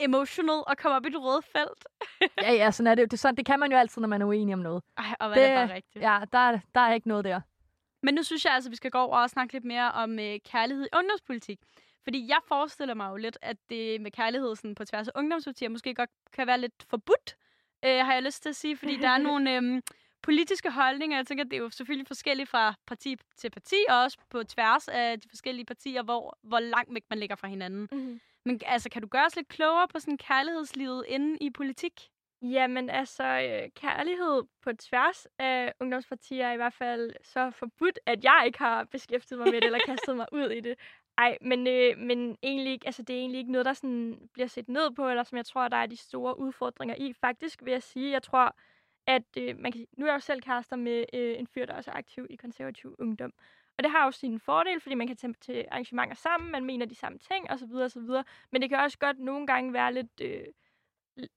[0.00, 1.86] emotional og komme op i det røde felt.
[2.46, 3.10] ja, ja, sådan er det.
[3.10, 4.82] Det, sådan, det kan man jo altid, når man er uenig om noget.
[4.98, 6.04] Ej, og hvad det, er bare rigtigt.
[6.04, 7.40] Ja, der, der er ikke noget der.
[8.02, 10.18] Men nu synes jeg altså, at vi skal gå over og snakke lidt mere om
[10.18, 11.60] øh, kærlighed i ungdomspolitik.
[12.04, 15.68] Fordi jeg forestiller mig jo lidt, at det med kærlighed sådan på tværs af ungdomspartier
[15.68, 17.36] måske godt kan være lidt forbudt,
[17.84, 18.76] øh, har jeg lyst til at sige.
[18.76, 19.82] Fordi der er nogle øh,
[20.22, 21.16] politiske holdninger.
[21.16, 24.42] Jeg tænker, at det er jo selvfølgelig forskelligt fra parti til parti, og også på
[24.42, 27.88] tværs af de forskellige partier, hvor, hvor langt væk man ligger fra hinanden.
[27.92, 28.20] Mm-hmm.
[28.44, 31.92] Men altså, kan du gøre os lidt klogere på sådan kærlighedslivet inde i politik?
[32.42, 38.24] Jamen altså, øh, kærlighed på tværs af ungdomspartier er i hvert fald så forbudt, at
[38.24, 40.78] jeg ikke har beskæftiget mig med det, eller kastet mig ud i det.
[41.18, 44.46] Ej, men, øh, men egentlig ikke, altså, det er egentlig ikke noget, der sådan bliver
[44.46, 47.12] set ned på, eller som jeg tror, der er de store udfordringer i.
[47.12, 48.56] Faktisk vil jeg sige, jeg tror,
[49.06, 51.74] at øh, man kan, nu er jeg jo selv kærester med øh, en fyr, der
[51.74, 53.32] også er aktiv i konservativ ungdom.
[53.78, 56.86] Og det har jo sine fordele, fordi man kan tage til arrangementer sammen, man mener
[56.86, 57.74] de samme ting osv.
[57.74, 58.08] osv.
[58.52, 60.20] Men det kan også godt nogle gange være lidt...
[60.20, 60.44] Øh,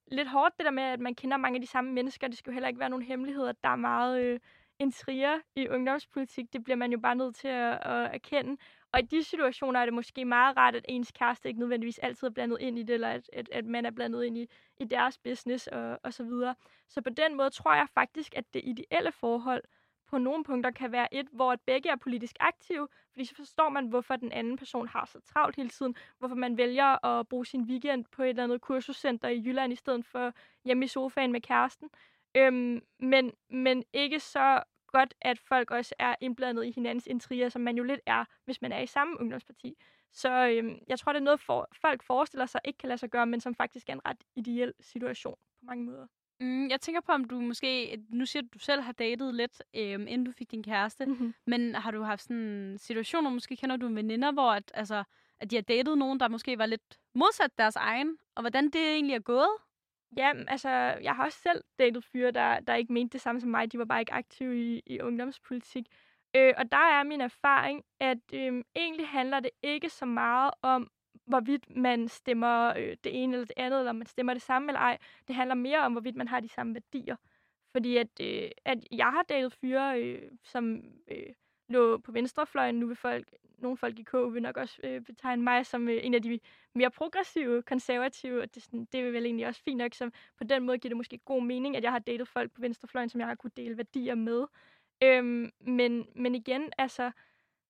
[0.07, 2.27] lidt hårdt, det der med, at man kender mange af de samme mennesker.
[2.27, 4.39] Det skal jo heller ikke være nogen hemmelighed, at der er meget øh,
[4.79, 6.53] intriger i ungdomspolitik.
[6.53, 8.57] Det bliver man jo bare nødt til at, at erkende.
[8.93, 12.27] Og i de situationer er det måske meget rart, at ens kæreste ikke nødvendigvis altid
[12.27, 14.85] er blandet ind i det, eller at, at, at man er blandet ind i, i
[14.85, 16.55] deres business og, og så videre.
[16.89, 19.63] Så på den måde tror jeg faktisk, at det ideelle forhold
[20.07, 23.87] på nogle punkter kan være et, hvor begge er politisk aktive, fordi så forstår man,
[23.87, 27.61] hvorfor den anden person har så travlt hele tiden, hvorfor man vælger at bruge sin
[27.61, 30.33] weekend på et eller andet kursuscenter i Jylland, i stedet for
[30.65, 31.89] hjemme i sofaen med kæresten.
[32.37, 37.61] Øhm, men, men ikke så godt, at folk også er indblandet i hinandens intriger, som
[37.61, 39.77] man jo lidt er, hvis man er i samme ungdomsparti.
[40.11, 43.09] Så øhm, jeg tror, det er noget, for, folk forestiller sig ikke kan lade sig
[43.09, 46.07] gøre, men som faktisk er en ret ideel situation på mange måder.
[46.39, 48.01] Mm, jeg tænker på, om du måske...
[48.09, 51.05] Nu siger du, du selv har datet lidt, øhm, inden du fik din kæreste.
[51.05, 51.33] Mm-hmm.
[51.45, 55.03] Men har du haft sådan situationer, måske kender du veninder, hvor at, altså,
[55.39, 58.17] at de har datet nogen, der måske var lidt modsat deres egen?
[58.35, 59.49] Og hvordan det egentlig er gået?
[60.17, 60.69] Ja, altså,
[61.01, 63.71] jeg har også selv datet fyre, der, der ikke mente det samme som mig.
[63.71, 65.85] De var bare ikke aktive i, i ungdomspolitik.
[66.35, 70.91] Øh, og der er min erfaring, at øh, egentlig handler det ikke så meget om,
[71.25, 74.79] hvorvidt man stemmer øh, det ene eller det andet, eller man stemmer det samme eller
[74.79, 74.97] ej.
[75.27, 77.15] Det handler mere om, hvorvidt man har de samme værdier.
[77.71, 81.33] Fordi at, øh, at jeg har datet fyre, øh, som øh,
[81.71, 82.75] lå på venstrefløjen.
[82.75, 85.99] Nu vil folk, nogle folk i KU vil nok også øh, betegne mig som øh,
[86.03, 86.39] en af de
[86.75, 88.41] mere progressive, konservative.
[88.41, 90.89] Og det, sådan, det er vel egentlig også fint nok, så på den måde giver
[90.89, 93.51] det måske god mening, at jeg har datet folk på venstrefløjen, som jeg har kunne
[93.57, 94.45] dele værdier med.
[95.03, 97.11] Øhm, men, men igen, altså,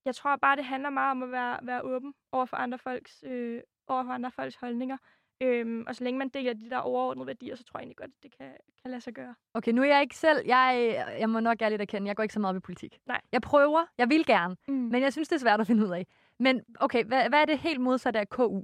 [0.05, 3.23] jeg tror bare, det handler meget om at være, være åben over for andre folks,
[3.27, 4.97] øh, over for andre folks holdninger.
[5.41, 8.11] Øhm, og så længe man deler de der overordnede værdier, så tror jeg egentlig godt,
[8.17, 8.51] at det kan,
[8.81, 9.35] kan lade sig gøre.
[9.53, 10.41] Okay, nu er jeg ikke selv...
[10.45, 12.99] Jeg, jeg må nok ærligt erkende, jeg går ikke så meget op i politik.
[13.05, 13.21] Nej.
[13.31, 13.85] Jeg prøver.
[13.97, 14.55] Jeg vil gerne.
[14.67, 14.73] Mm.
[14.73, 16.07] Men jeg synes, det er svært at finde ud af.
[16.39, 18.61] Men okay, hvad, hvad er det helt modsatte af KU?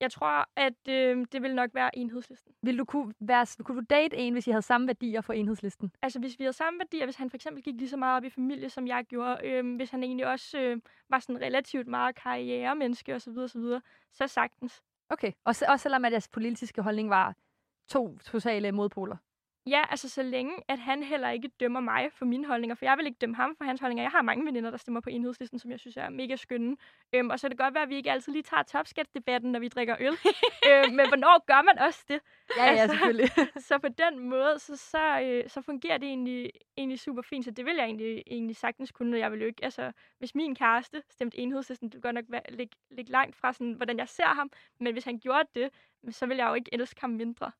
[0.00, 2.52] Jeg tror, at øh, det vil nok være enhedslisten.
[2.62, 5.92] Vil du kunne, være, kunne du date en, hvis I havde samme værdier for enhedslisten?
[6.02, 8.24] Altså hvis vi havde samme værdier, hvis han for eksempel gik lige så meget op
[8.24, 12.14] i familie, som jeg gjorde, øh, hvis han egentlig også øh, var sådan relativt meget
[12.14, 13.80] karrieremenneske osv., så, så,
[14.12, 14.82] så sagtens.
[15.10, 17.34] Okay, og også selvom at jeres politiske holdning var
[17.88, 19.16] to totale modpoler.
[19.66, 22.96] Ja, altså så længe, at han heller ikke dømmer mig for mine holdninger, for jeg
[22.98, 24.04] vil ikke dømme ham for hans holdninger.
[24.04, 26.76] Jeg har mange veninder, der stemmer på enhedslisten, som jeg synes er mega skønne.
[27.12, 29.60] Øhm, og så er det godt være, at vi ikke altid lige tager topskatdebatten, når
[29.60, 30.12] vi drikker øl.
[30.68, 32.20] øhm, men hvornår gør man også det?
[32.56, 33.30] Ja, ja, Altså, selvfølgelig.
[33.68, 37.44] så på den måde, så, så, øh, så fungerer det egentlig, egentlig super fint.
[37.44, 40.34] Så det vil jeg egentlig, egentlig sagtens kunne, og jeg vil jo ikke, altså, hvis
[40.34, 43.98] min kæreste stemte enhedslisten, det vil godt nok være, ligge, ligge langt fra, sådan, hvordan
[43.98, 44.50] jeg ser ham.
[44.80, 45.70] Men hvis han gjorde det,
[46.10, 47.50] så vil jeg jo ikke elske ham mindre.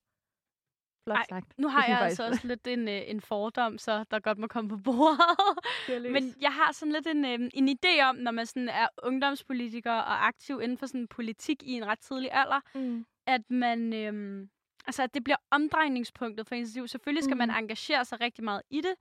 [1.06, 1.58] Flot Ej, sagt.
[1.58, 4.70] Nu har jeg altså også lidt en, øh, en fordom, så der godt må komme
[4.70, 6.12] på bordet.
[6.12, 9.92] Men jeg har sådan lidt en, øh, en idé om, når man sådan er ungdomspolitiker
[9.92, 13.06] og aktiv inden for sådan politik i en ret tidlig alder, mm.
[13.26, 13.92] at man...
[13.92, 14.46] Øh,
[14.86, 16.88] altså, at det bliver omdrejningspunktet for ens liv.
[16.88, 17.38] Selvfølgelig skal mm.
[17.38, 18.94] man engagere sig rigtig meget i det,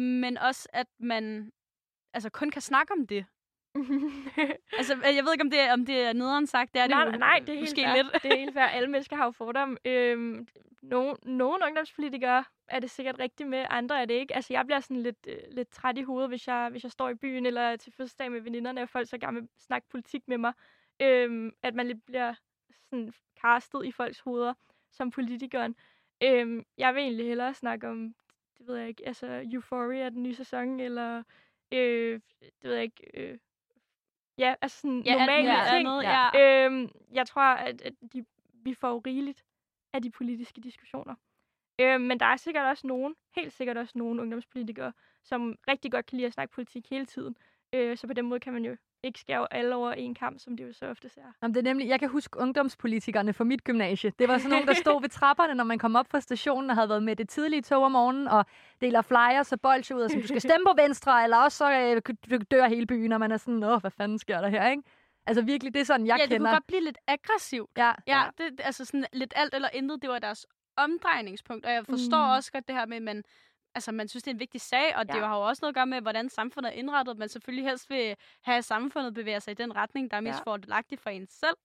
[0.00, 1.52] men også, at man
[2.14, 3.26] altså, kun kan snakke om det.
[4.78, 6.74] Altså, jeg ved ikke, om det er, om det er nederen sagt.
[6.74, 8.02] Det er det nej, jo nej, det er helt fair.
[8.02, 8.22] lidt.
[8.22, 8.64] Det er helt fair.
[8.64, 9.76] Alle mennesker har jo fordomme.
[9.84, 10.46] Øhm,
[10.82, 14.34] nogle, nogle ungdomspolitikere er det sikkert rigtigt med, andre er det ikke.
[14.34, 17.08] Altså, jeg bliver sådan lidt, øh, lidt træt i hovedet, hvis jeg, hvis jeg står
[17.08, 20.22] i byen eller er til fødselsdag med veninderne, og folk så gerne vil snakke politik
[20.26, 20.52] med mig.
[21.02, 22.34] Øhm, at man lidt bliver
[22.90, 24.54] sådan castet i folks hoveder
[24.92, 25.76] som politikeren.
[26.22, 28.14] Øhm, jeg vil egentlig hellere snakke om,
[28.58, 31.22] det ved jeg ikke, altså Euphoria, den nye sæson, eller
[31.72, 33.38] øh, det ved jeg ikke, øh,
[34.38, 35.88] ja, altså sådan Ja, normale muligt ting.
[35.88, 36.38] andet, Ja.
[36.38, 36.64] ja.
[36.66, 39.44] Øhm, jeg tror, at, at de, vi får rigeligt
[39.92, 41.14] af de politiske diskussioner.
[41.80, 44.92] Øhm, men der er sikkert også nogen, helt sikkert også nogen ungdomspolitikere,
[45.22, 47.36] som rigtig godt kan lide at snakke politik hele tiden.
[47.72, 50.56] Øh, så på den måde kan man jo ikke skære alle over en kamp, som
[50.56, 51.20] det jo så ofte er.
[51.42, 54.12] Jamen, det er nemlig, jeg kan huske ungdomspolitikerne fra mit gymnasie.
[54.18, 56.76] Det var sådan nogle, der stod ved trapperne, når man kom op fra stationen og
[56.76, 58.46] havde været med det tidlige tog om morgenen, og
[58.80, 61.72] deler flyers og bolsje ud, og sådan, du skal stemme på venstre, eller også så
[62.30, 64.82] øh, dør hele byen, og man er sådan, åh, hvad fanden sker der her, ikke?
[65.26, 66.46] Altså virkelig, det er sådan, jeg ja, det kender.
[66.50, 67.70] kunne godt blive lidt aggressivt.
[67.76, 71.66] Ja, Ja, det, det- altså sådan lidt alt eller intet, det var deres omdrejningspunkt.
[71.66, 72.30] Og jeg forstår mm.
[72.36, 73.24] også godt det her med, at man,
[73.74, 75.26] altså, man synes, det er en vigtig sag, og det Ja.
[75.26, 77.18] har jo også noget at gøre med, hvordan samfundet er indrettet.
[77.18, 80.38] Man selvfølgelig helst vil have, at samfundet bevæger sig i den retning, der er mest
[80.38, 80.50] Ja.
[80.52, 81.56] fordelagtigt for en selv.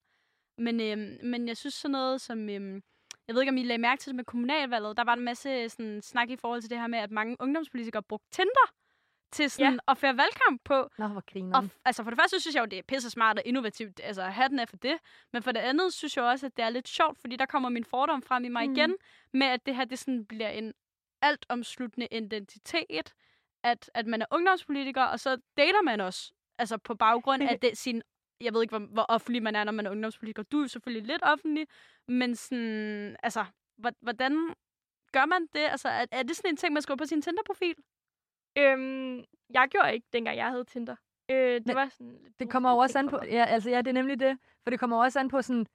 [0.58, 2.48] Men, øhm, men jeg synes sådan noget som...
[2.48, 2.82] Øhm,
[3.28, 4.96] jeg ved ikke, om I lagde mærke til det med kommunalvalget.
[4.96, 8.02] Der var en masse sådan, snak i forhold til det her med, at mange ungdomspolitikere
[8.02, 8.72] brugte Tinder
[9.32, 9.78] til sådan, ja.
[9.88, 10.88] at føre valgkamp på.
[10.98, 13.38] Nå, hvor griner Og altså for det første synes jeg jo, det er pisse smart
[13.38, 14.00] og innovativt.
[14.04, 14.96] Altså hatten er for det.
[15.32, 17.68] Men for det andet synes jeg også, at det er lidt sjovt, fordi der kommer
[17.68, 18.76] min fordom frem i mig mm.
[18.76, 18.96] igen,
[19.32, 20.72] med at det her det sådan bliver en
[21.22, 23.14] altomsluttende identitet.
[23.64, 26.32] At, at man er ungdomspolitiker, og så dater man også.
[26.58, 28.02] Altså på baggrund af det, sin...
[28.40, 30.42] Jeg ved ikke, hvor, hvor offentlig man er, når man er ungdomspolitiker.
[30.42, 31.66] Du er selvfølgelig lidt offentlig,
[32.08, 33.16] men sådan...
[33.22, 33.44] Altså,
[33.76, 34.54] hvor- hvordan
[35.12, 35.60] gør man det?
[35.70, 37.74] Altså, er, er det sådan en ting, man skriver på sin Tinder-profil?
[38.58, 40.96] Øhm, jeg gjorde ikke, dengang jeg havde Tinder.
[41.30, 43.86] Øh, det Men var sådan Det kommer jo også an på, ja, altså ja, det
[43.88, 44.38] er nemlig det.
[44.62, 45.66] For det kommer også an på sådan,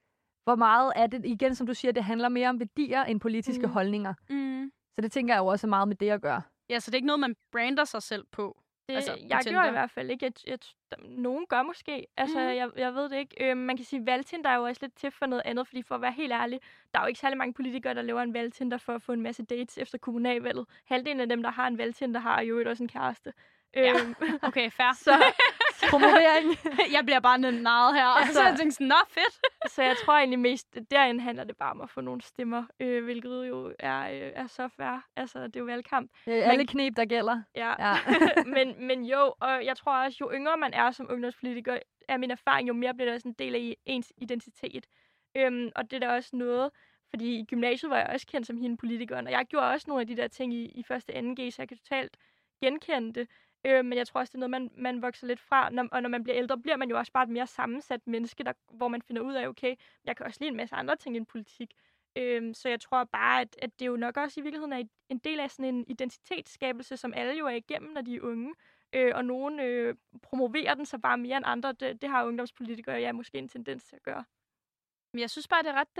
[0.44, 3.66] hvor meget er det, igen som du siger, det handler mere om værdier end politiske
[3.66, 3.72] Mm.
[3.72, 4.14] holdninger.
[4.30, 4.72] Mm.
[4.96, 6.42] Så det tænker jeg jo også er meget med det at gøre.
[6.68, 8.62] Ja, så det er ikke noget, man brander sig selv på.
[8.88, 9.50] Det, Altså, jeg Tinder.
[9.50, 10.24] gjorde i hvert fald ikke.
[10.24, 10.58] Jeg, jeg,
[10.90, 12.06] der, nogen gør måske.
[12.16, 12.46] Altså, mm.
[12.46, 13.50] jeg, jeg ved det ikke.
[13.50, 15.94] Øh, man kan sige, valgtinder er jo også lidt til for noget andet, fordi for
[15.94, 16.60] at være helt ærlig,
[16.94, 19.22] der er jo ikke særlig mange politikere, der laver en valgtinder for at få en
[19.22, 20.66] masse dates efter kommunalvalget.
[20.84, 23.32] Halvdelen af dem, der har en valgtinder, har jo også en kæreste.
[23.74, 23.92] Ja.
[23.92, 24.14] Øhm,
[24.48, 24.92] Okay, fair.
[25.06, 25.32] så,
[25.90, 26.58] Promovering.
[26.92, 29.72] jeg bliver bare narret her, og så Altså- jeg tænkte sådan, nå fedt.
[29.72, 33.04] så jeg tror egentlig mest, derinde handler det bare om at få nogle stemmer, øh,
[33.04, 35.04] hvilket jo er, øh, er så fair.
[35.16, 36.10] Altså, det er jo valgkamp.
[36.26, 37.42] Det er alle knep, der gælder.
[37.54, 37.74] Ja.
[37.88, 37.94] Ja.
[38.46, 42.30] men, men jo, og jeg tror også, jo yngre man er som ungdomspolitiker, er min
[42.30, 44.86] erfaring, jo mere bliver det også en del af ens identitet.
[45.36, 46.70] Øhm, og det er da også noget,
[47.10, 50.00] fordi i gymnasiet var jeg også kendt som hende politikeren, og jeg gjorde også nogle
[50.00, 52.16] af de der ting i, i første og 2G, så jeg kan totalt
[52.62, 53.28] genkende det.
[53.66, 56.02] Øh, men jeg tror også, det er noget, man, man vokser lidt fra, når, og
[56.02, 58.88] når man bliver ældre, bliver man jo også bare et mere sammensat menneske, der, hvor
[58.88, 59.74] man finder ud af, okay,
[60.04, 61.74] jeg kan også lide en masse andre ting end politik.
[62.16, 65.18] Øh, så jeg tror bare, at, at det jo nok også i virkeligheden er en
[65.18, 68.54] del af sådan en identitetsskabelse, som alle jo er igennem, når de er unge.
[68.92, 71.72] Øh, og nogen øh, promoverer den så bare mere end andre.
[71.72, 74.24] Det, det har ungdomspolitikere ja, måske en tendens til at gøre.
[75.16, 75.96] Men jeg synes bare, det er, ret,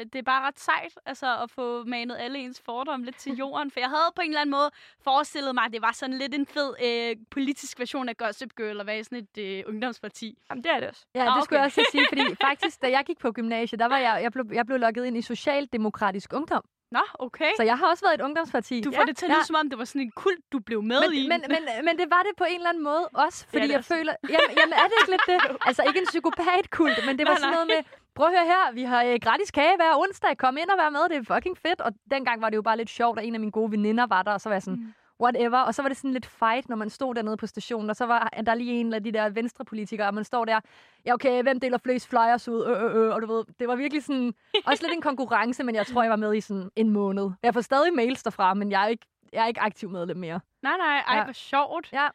[0.00, 3.32] øh, det er bare ret sejt altså, at få manet alle ens fordomme lidt til
[3.42, 3.70] jorden.
[3.70, 4.70] For jeg havde på en eller anden måde
[5.04, 8.80] forestillet mig, at det var sådan lidt en fed øh, politisk version af Gossip Girl
[8.80, 10.38] at være sådan et øh, ungdomsparti.
[10.50, 11.06] Jamen, det er det også.
[11.14, 11.56] Ja, det Ah, skulle okay.
[11.56, 14.44] jeg også sige, fordi faktisk, da jeg gik på gymnasiet, der var jeg, jeg blev,
[14.52, 16.64] jeg blev lukket ind i Socialdemokratisk Ungdom.
[16.90, 17.50] Nå, okay.
[17.56, 18.80] Så jeg har også været i et ungdomsparti.
[18.80, 20.82] Du får det til at lyde, som om det var sådan en kult, du blev
[20.82, 21.28] med men, i.
[21.28, 23.78] men, men, men det var det på en eller anden måde også, fordi det jeg
[23.78, 23.94] også.
[23.94, 24.12] føler...
[24.34, 25.38] Jamen, jamen, er det ikke lidt det?
[25.68, 27.64] Altså ikke en psykopatkult, men det var Nej, sådan nej.
[27.64, 27.80] noget med,
[28.18, 30.90] prøv at høre her, vi har øh, gratis kage hver onsdag, kom ind og vær
[30.90, 31.80] med, det er fucking fedt.
[31.80, 34.22] Og dengang var det jo bare lidt sjovt, at en af mine gode veninder var
[34.22, 34.92] der, og så var jeg sådan, Mm.
[35.24, 35.58] whatever.
[35.58, 38.06] Og så var det sådan lidt fight, når man stod dernede på stationen, og så
[38.06, 40.60] var der lige en af de der venstrepolitikere, og man står der,
[41.06, 43.76] ja okay, hvem deler flest flyers ud, øh, øh, øh, og du ved, det var
[43.76, 44.34] virkelig sådan,
[44.66, 47.30] også lidt en konkurrence, men jeg tror, jeg var med i sådan en måned.
[47.42, 50.40] Jeg får stadig mails derfra, men jeg er ikke, jeg er ikke aktiv medlem mere.
[50.62, 51.24] Nej, nej, ej, Ja.
[51.24, 51.92] hvor sjovt.
[51.92, 52.08] Ja.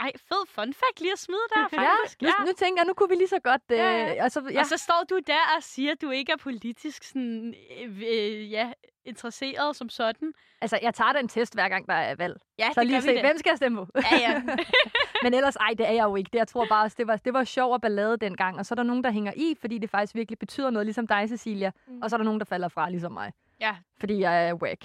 [0.00, 2.22] Ej, fed fun fact lige at smide der, Ja, faktisk.
[2.22, 3.62] nu, nu tænker jeg, nu kunne vi lige så godt...
[3.70, 4.22] Øh, Ja, ja.
[4.22, 4.60] Altså, ja.
[4.60, 8.50] Og så står du der og siger, at du ikke er politisk sådan, øh, øh,
[8.52, 8.72] ja,
[9.04, 10.32] interesseret som sådan.
[10.60, 12.36] altså, jeg tager da en test, hver gang der er valg.
[12.58, 13.20] Ja, Så det lige se, da.
[13.20, 13.86] hvem skal jeg stemme på?
[14.12, 14.42] Ja, ja.
[15.22, 16.30] Men ellers, ej, det er jeg jo ikke.
[16.32, 18.58] Det, jeg tror bare også, det var, det var sjov og ballade dengang.
[18.58, 21.06] Og så er der nogen, der hænger i, fordi det faktisk virkelig betyder noget, ligesom
[21.06, 21.70] dig, Cecilia.
[21.86, 22.02] Mm.
[22.02, 23.32] Og så er der nogen, der falder fra, ligesom mig.
[23.60, 23.76] Ja.
[24.00, 24.84] Fordi jeg er whack.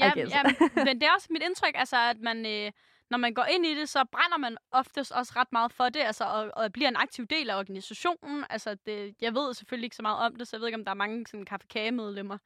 [0.00, 0.42] ja, ja,
[0.74, 2.72] men det er også mit indtryk, altså, at man, øh,
[3.10, 6.00] når man går ind i det, så brænder man oftest også ret meget for det,
[6.00, 8.44] altså, og, og bliver en aktiv del af organisationen.
[8.50, 10.84] Altså, det, jeg ved selvfølgelig ikke så meget om det, så jeg ved ikke, om
[10.84, 12.38] der er mange sådan, kaffe-kage-medlemmer.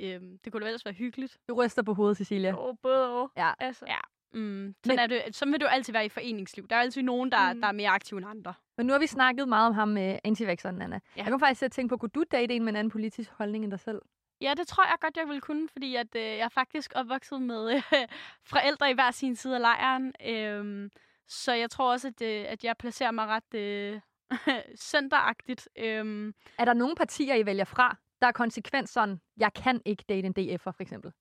[0.00, 1.36] Øhm, det kunne da ellers være hyggeligt.
[1.48, 2.50] Du ryster på hovedet, Cecilia.
[2.50, 3.32] Jo, både og.
[3.36, 3.52] Ja.
[3.60, 3.96] Altså, Ja.
[4.32, 6.68] Mm, sådan, Men- er det, sådan vil du altid være i foreningsliv.
[6.68, 7.60] Der er altid nogen, der, Mm.
[7.60, 8.54] der er mere aktive end andre.
[8.76, 11.00] Men nu har vi snakket meget om ham med antivaxeren, Anna.
[11.16, 11.22] Ja.
[11.22, 13.30] Jeg kom faktisk til at tænke på, kunne du date en med en anden politisk
[13.30, 13.98] holdning end dig selv?
[14.44, 17.42] Ja, det tror jeg godt, jeg vil kunne, fordi at, øh, jeg er faktisk opvokset
[17.42, 17.82] med øh,
[18.52, 20.14] forældre i hver sin side af lejren.
[20.26, 20.90] Øhm,
[21.26, 24.00] så jeg tror også, at, øh, at jeg placerer mig ret øh,
[24.92, 25.68] centeragtigt.
[25.78, 30.04] Øhm, Er der nogle partier, I vælger fra, der er konsekvens sådan, jeg kan ikke
[30.08, 31.12] date en DF'er, for eksempel?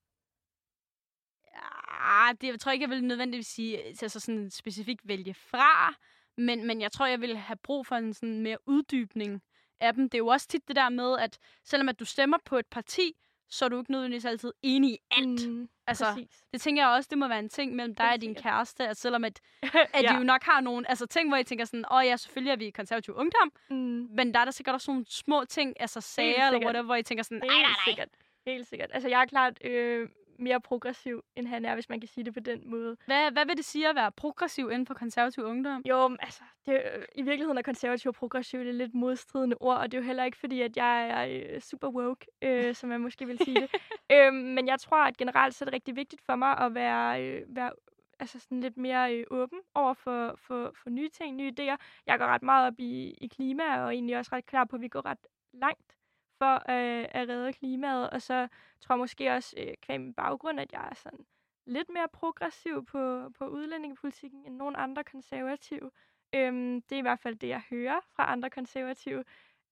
[2.04, 5.94] ah, det, jeg tror ikke, jeg vil nødvendigvis sige, altså sådan specifikt vælge fra,
[6.38, 9.42] men, men jeg tror, jeg vil have brug for en sådan mere uddybning
[9.80, 10.10] af dem.
[10.10, 12.68] Det er jo også tit det der med, at selvom at du stemmer på et
[12.68, 13.14] parti,
[13.50, 15.50] så er du ikke nødvendigvis altid enig i alt.
[15.50, 16.44] Mm, altså, præcis.
[16.54, 18.98] det tænker jeg også, det må være en ting mellem dig og din kæreste, at
[18.98, 19.42] selvom at,
[19.94, 20.14] at ja.
[20.14, 22.52] I jo nok har nogle altså, ting, hvor I tænker sådan, åh oh, ja, selvfølgelig
[22.52, 26.02] er vi konservativ ungdom, Mm, men der er der sikkert også nogle små ting, altså
[26.02, 27.74] sager eller whatever, hvor I tænker sådan, nej, nej, nej.
[27.86, 28.10] sikkert.
[28.46, 28.90] Helt sikkert.
[28.94, 30.10] Altså, jeg er klart øh,
[30.44, 32.98] mere progressiv, end han er, hvis man kan sige det på den måde.
[33.06, 35.82] Hvad, hvad vil det sige at være progressiv inden for konservativ ungdom?
[35.90, 36.82] Jo, altså, det,
[37.16, 40.06] i virkeligheden er konservativ og progressiv det er lidt modstridende ord, og det er jo
[40.06, 43.62] heller ikke fordi, at jeg er øh, super woke, øh, som man måske vil sige
[43.62, 43.70] det.
[44.16, 47.24] øhm, men jeg tror, at generelt så er det rigtig vigtigt for mig at være,
[47.24, 47.72] øh, være
[48.20, 51.78] altså sådan lidt mere øh, åben over for, for, for nye ting, nye idéer.
[52.08, 54.76] Jeg går ret meget op i, i klima, og er egentlig også ret klar på,
[54.76, 55.98] at vi går ret langt
[56.44, 58.10] for øh, at redde klimaet.
[58.10, 58.48] Og så
[58.82, 61.26] tror jeg måske også, øh, kvæg min baggrund, at jeg er sådan
[61.66, 65.92] lidt mere progressiv på, på udlændingepolitikken end nogle andre konservative.
[66.36, 69.24] Øhm, det er i hvert fald det, jeg hører fra andre konservative.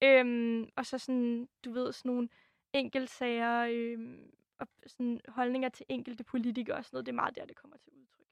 [0.02, 2.28] Øhm, og så sådan, du ved, sådan nogle
[2.72, 7.06] enkeltsager øhm, og sådan holdninger til enkelte politikere og sådan noget.
[7.06, 8.26] Det er meget der, det kommer til udtryk.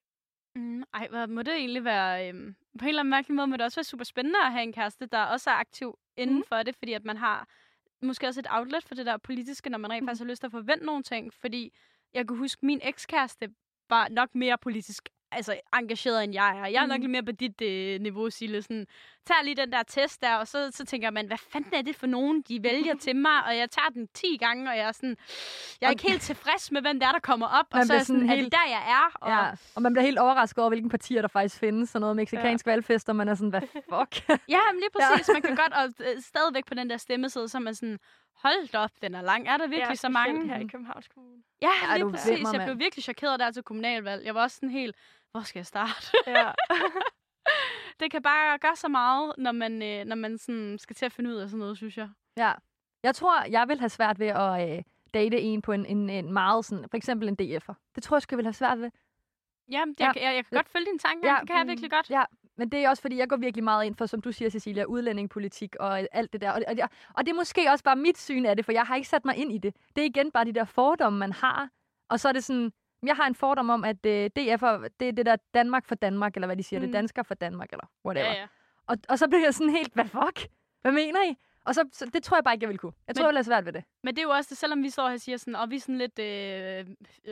[0.55, 2.29] Mm, ej, hvad må det egentlig være...
[2.29, 4.63] Øhm, på en eller anden mærkelig måde må det også være super spændende at have
[4.63, 6.45] en kæreste, der også er aktiv inden Mhm.
[6.49, 7.49] for det, fordi at man har
[8.03, 10.09] måske også et outlet for det der politiske, når man rent Mhm.
[10.09, 11.35] faktisk har lyst til at forvente nogle ting.
[11.35, 11.73] Fordi
[12.15, 13.49] jeg kunne huske, min ekskæreste
[13.89, 16.67] var nok mere politisk altså, engageret, end jeg er.
[16.67, 17.01] Jeg er nok Mhm.
[17.03, 18.63] lidt mere på dit øh, niveau, Sille.
[18.63, 18.87] Sådan,
[19.27, 21.97] tager lige den der test der, og så, så tænker man, hvad fanden er det
[21.97, 23.45] for nogen, de vælger til mig?
[23.47, 25.17] Og jeg tager den 10 gange, og jeg er sådan,
[25.81, 27.67] jeg er Og- ikke helt tilfreds med, hvem det er, der kommer op.
[27.71, 29.11] Og Man så er sådan, sådan er helt- det der, jeg er?
[29.21, 31.89] Og, Ja, og man bliver helt overrasket over, hvilke partier der faktisk findes.
[31.89, 32.71] Sådan noget meksikansk ja.
[32.71, 33.61] valgfest, og man er sådan, hvad
[33.95, 34.29] fuck?
[34.29, 35.29] Ja, men lige præcis.
[35.29, 35.33] Ja.
[35.33, 37.99] Man kan godt, og øh, stadigvæk på den der stemmeside, så er man sådan,
[38.43, 39.49] hold da op, den er lang.
[39.49, 40.49] Er der virkelig så specielt mange?
[40.49, 41.43] her i Københavns Kommune.
[41.63, 42.31] Ja, Ja, lige du præcis.
[42.31, 44.25] vimmer, Jeg blev virkelig chokeret der til kommunalvalg.
[44.27, 44.97] Jeg var også sådan helt,
[45.33, 46.07] hvor skal jeg starte?
[46.27, 46.51] Ja.
[48.01, 51.13] det kan bare gøre så meget, når man, øh, når man sådan skal til at
[51.13, 52.09] finde ud af sådan noget, synes jeg.
[52.37, 52.53] ja.
[53.03, 54.83] Jeg tror, jeg vil have svært ved at øh,
[55.15, 57.75] date en på en, en, en meget sådan, for eksempel en DF'er.
[57.95, 58.91] Det tror jeg, jeg vil have svært ved.
[59.71, 60.07] Ja, det, Ja.
[60.07, 61.29] Jeg, jeg, jeg kan godt følge dine tanker.
[61.29, 62.11] Ja, det kan jeg mm, virkelig godt.
[62.11, 62.25] Ja,
[62.57, 64.85] men det er også, fordi jeg går virkelig meget ind for, som du siger, Cecilia,
[64.85, 66.51] udlændingepolitik og alt det der.
[66.51, 68.83] Og, og, og, og det er måske også bare mit syn af det, for jeg
[68.87, 69.77] har ikke sat mig ind i det.
[69.97, 71.69] Det er igen bare de der fordomme, man har.
[72.09, 72.73] Og så er det sådan,
[73.07, 76.35] jeg har en fordom om, at øh, DF'er, det er det der Danmark for Danmark,
[76.35, 76.83] eller hvad de siger, mm.
[76.83, 76.95] det Mm.
[76.95, 78.27] er dansker for Danmark, eller whatever.
[78.27, 78.47] Ja, ja.
[78.87, 80.49] Og, og så bliver jeg sådan helt, hvad fuck?
[80.83, 81.35] Hvad mener I?
[81.65, 82.93] Og så, så det tror jeg bare ikke, jeg vil kunne.
[83.07, 83.85] Jeg tror, Men- jeg vil have svært ved det.
[84.03, 85.77] Men det er jo også det, selvom vi står her og siger sådan, og vi
[85.77, 86.87] er sådan lidt øh,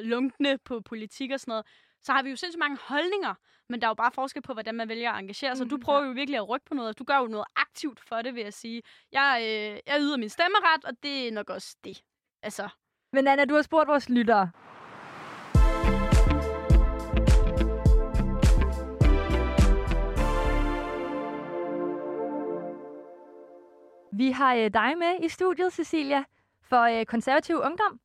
[0.05, 1.67] lunkne på politik og sådan noget,
[2.03, 3.35] så har vi jo sindssygt mange holdninger,
[3.69, 5.67] men der er jo bare forskel på, hvordan man vælger at engagere sig.
[5.67, 6.99] Mm, du prøver jo virkelig at rykke på noget.
[6.99, 8.83] Du gør jo noget aktivt for det, vil jeg sige.
[9.13, 12.03] Jeg, øh, jeg yder min stemmeret, og det er nok også det.
[12.43, 12.69] Altså.
[13.13, 14.51] Men Anna, du har spurgt vores lyttere.
[24.19, 26.25] Vi har øh, dig med i studiet, Cecilia,
[26.71, 28.01] for øh, konservativ ungdom.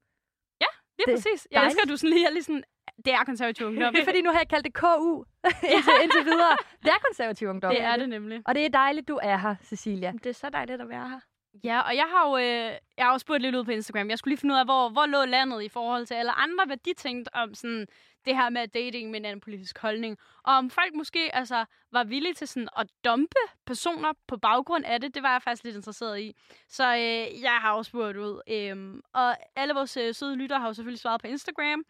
[0.62, 1.48] Ja, lige det præcis.
[1.52, 2.64] Jeg elsker, at du sådan lige er lige sådan,
[3.06, 3.94] det er konservativ ungdom.
[3.94, 5.24] det er fordi, nu har jeg kaldt det KU
[5.76, 6.58] indtil, indtil videre.
[6.84, 7.72] Det er konservativ ungdom.
[7.72, 8.42] Det er det nemlig.
[8.46, 10.12] Og det er dejligt, du er her, Cecilia.
[10.12, 11.20] Det er så dejligt at være her.
[11.64, 14.10] Ja, og jeg har jo øh, jeg har jo spurgt lidt ud på Instagram.
[14.10, 16.66] Jeg skulle lige finde ud af, hvor, hvor lå landet i forhold til alle andre,
[16.66, 17.88] hvad de tænkte om sådan,
[18.26, 20.18] det her med dating med en anden politisk holdning.
[20.44, 25.02] Og om folk måske altså, var villige til sådan, at dumpe personer på baggrund af
[25.02, 26.36] det, det var jeg faktisk lidt interesseret i.
[26.70, 28.42] Så øh, jeg har også spurgt ud.
[28.48, 31.84] Øh, og alle vores øh, søde lytter har jo selvfølgelig svaret på Instagram.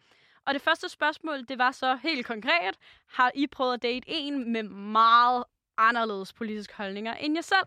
[0.46, 2.78] Og det første spørgsmål, det var så helt konkret.
[3.06, 5.44] Har I prøvet at date en med meget
[5.78, 7.66] anderledes politiske holdninger end jer selv?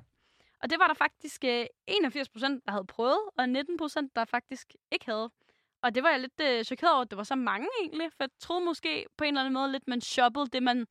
[0.64, 4.26] Og det var der faktisk øh, 81 procent, der havde prøvet, og 19 procent, der
[4.26, 5.30] faktisk ikke havde.
[5.84, 8.24] Og det var jeg lidt øh, chokeret over, at det var så mange egentlig, for
[8.24, 10.88] jeg troede måske på en eller anden måde lidt, man shoppede det, man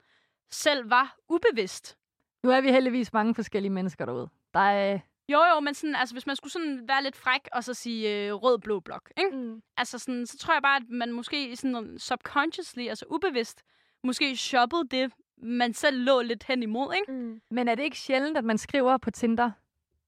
[0.51, 1.97] selv var ubevidst.
[2.45, 4.29] Nu er vi heldigvis mange forskellige mennesker derude.
[4.55, 4.99] Der er...
[5.29, 8.27] Jo, jo, men sådan, altså, hvis man skulle sådan være lidt fræk og så sige
[8.27, 9.37] øh, rød-blå blok, ikke?
[9.37, 9.63] Mm.
[9.77, 13.63] Altså sådan, så tror jeg bare, at man måske sådan subconsciously, altså ubevidst,
[14.05, 17.13] måske shoppede det, man selv lå lidt hen imod, ikke?
[17.13, 17.41] Mm.
[17.51, 19.51] Men er det ikke sjældent, at man skriver på Tinder,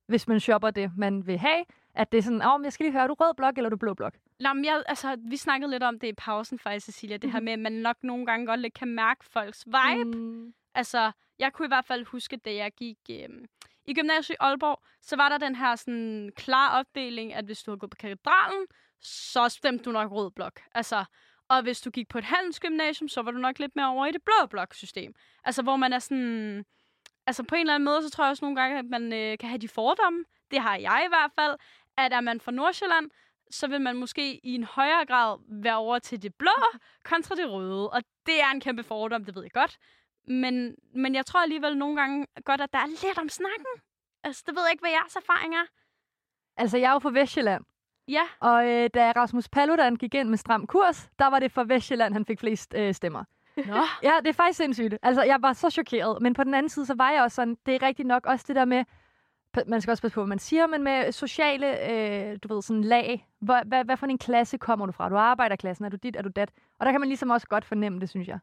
[0.09, 2.85] hvis man shopper det, man vil have, at det er sådan, åh, oh, jeg skal
[2.85, 4.15] lige høre, er du rød blok eller er du blå blok?
[4.41, 7.33] Nå, men jeg, altså, vi snakkede lidt om det i pausen faktisk, Cecilia, det mm.
[7.33, 7.45] her mhm.
[7.45, 10.19] med, at man nok nogle gange godt lidt kan mærke folks vibe.
[10.19, 10.55] Mm.
[10.75, 13.29] Altså, jeg kunne i hvert fald huske, da jeg gik øh,
[13.87, 17.71] i gymnasiet i Aalborg, så var der den her sådan klar opdeling, at hvis du
[17.71, 18.67] havde gået på katedralen,
[19.01, 20.61] så stemte du nok rød blok.
[20.75, 21.05] Altså,
[21.49, 24.13] og hvis du gik på et handelsgymnasium, så var du nok lidt mere over i
[24.13, 25.15] det blå blok-system.
[25.45, 26.65] Altså, hvor man er sådan...
[27.29, 29.39] Altså, på en eller anden måde, så tror jeg også nogle gange, at man øh,
[29.39, 30.25] kan have de fordomme.
[30.51, 31.57] Det har jeg i hvert fald.
[31.97, 33.11] At er man fra Nordsjælland,
[33.51, 36.51] så vil man måske i en højere grad være over til det blå
[37.05, 37.91] kontra det røde.
[37.91, 39.79] Og det er en kæmpe fordom, det ved jeg godt.
[40.29, 43.75] Men, men jeg tror alligevel nogle gange godt, at der er lidt om snakken.
[44.25, 45.67] Altså, det ved jeg ikke, hvad jeres erfaring er.
[46.57, 47.65] Altså, jeg er jo fra Vestjylland.
[48.09, 48.23] Ja.
[48.41, 52.13] Og øh, da Rasmus Paludan gik ind med stram kurs, der var det for Vestjylland,
[52.13, 53.25] han fik flest øh, stemmer.
[53.67, 53.77] Nå.
[54.03, 54.95] Ja, det er faktisk sindssygt.
[55.03, 56.23] Altså, jeg var så chokeret.
[56.23, 58.45] Men på den anden side, så var jeg også sådan, det er rigtigt nok også
[58.49, 58.85] det der med,
[59.67, 62.85] man skal også passe på, hvad man siger, men med sociale, øh, du ved, sådan
[62.85, 63.29] lag.
[63.41, 65.09] Hvad, hvad, hvad for en klasse kommer du fra?
[65.09, 66.51] Du arbejderklassen, er du dit, er du dat?
[66.79, 68.39] Og der kan man ligesom også godt fornemme det, synes jeg.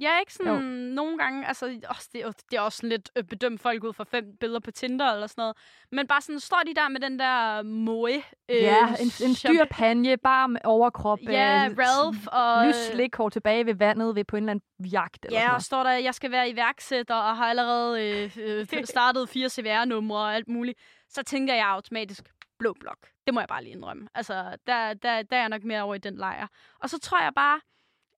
[0.00, 0.58] Ja, ikke sådan jo.
[0.94, 4.04] nogle gange, altså også, det, er, det er også lidt øh, bedømt folk ud fra
[4.04, 5.56] fem billeder på Tinder eller sådan noget.
[5.92, 8.14] Men bare sådan, står de der med den der moe.
[8.48, 11.18] Øh, ja, en, en dyr panje, bare med overkrop.
[11.22, 12.66] Ja, øh, Ralph og...
[12.66, 15.24] Lys slikhår tilbage ved vandet ved på en eller anden jagt.
[15.24, 18.36] Eller ja, sådan og står der, jeg skal være iværksætter og har allerede øh,
[18.72, 20.78] øh, startet fire CVR-numre og alt muligt.
[21.08, 22.24] Så tænker jeg automatisk,
[22.58, 22.98] blå blok.
[23.26, 24.08] Det må jeg bare lige indrømme.
[24.14, 24.34] Altså,
[24.66, 26.46] der, der, der er jeg nok mere over i den lejr.
[26.80, 27.60] Og så tror jeg bare,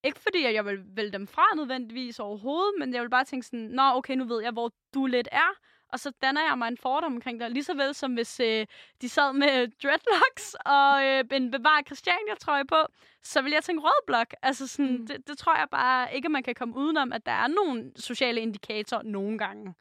[0.04, 3.46] ikke fordi, at jeg vil vælge dem fra nødvendigvis overhovedet, men jeg vil bare tænke
[3.46, 5.50] sådan, nå okay, nu ved jeg, hvor du lidt er,
[5.88, 7.50] og så danner jeg mig en fordom omkring dig.
[7.50, 8.66] Lige så vel som hvis øh,
[9.00, 12.76] de sad med dreadlocks og øh, en bevaret Christiania trøje på,
[13.22, 14.34] så vil jeg tænke rød blok.
[14.42, 15.06] Altså sådan, mm.
[15.06, 18.40] det, det, tror jeg bare ikke, man kan komme udenom, at der er nogle sociale
[18.40, 19.74] indikatorer nogle gange.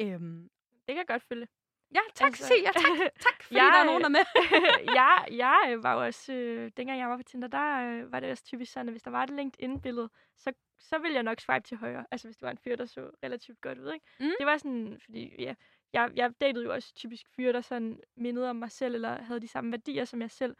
[0.00, 0.48] Øhm.
[0.86, 1.46] Det kan jeg godt følge.
[1.94, 2.72] Ja, tak altså, Cecilia.
[2.72, 4.24] Tak, tak fordi jeg, der er nogen, der er med.
[5.00, 8.30] jeg, jeg var jo også, øh, dengang jeg var på Tinder, der øh, var det
[8.30, 11.66] også typisk sådan, at hvis der var et LinkedIn-billede, så, så ville jeg nok swipe
[11.66, 12.06] til højre.
[12.10, 13.92] Altså hvis det var en fyr, der så relativt godt ud.
[13.92, 14.06] Ikke?
[14.20, 14.30] Mm.
[14.38, 15.54] Det var sådan, fordi ja,
[15.92, 19.40] jeg, jeg datede jo også typisk fyre, der sådan mindede om mig selv, eller havde
[19.40, 20.56] de samme værdier som jeg selv.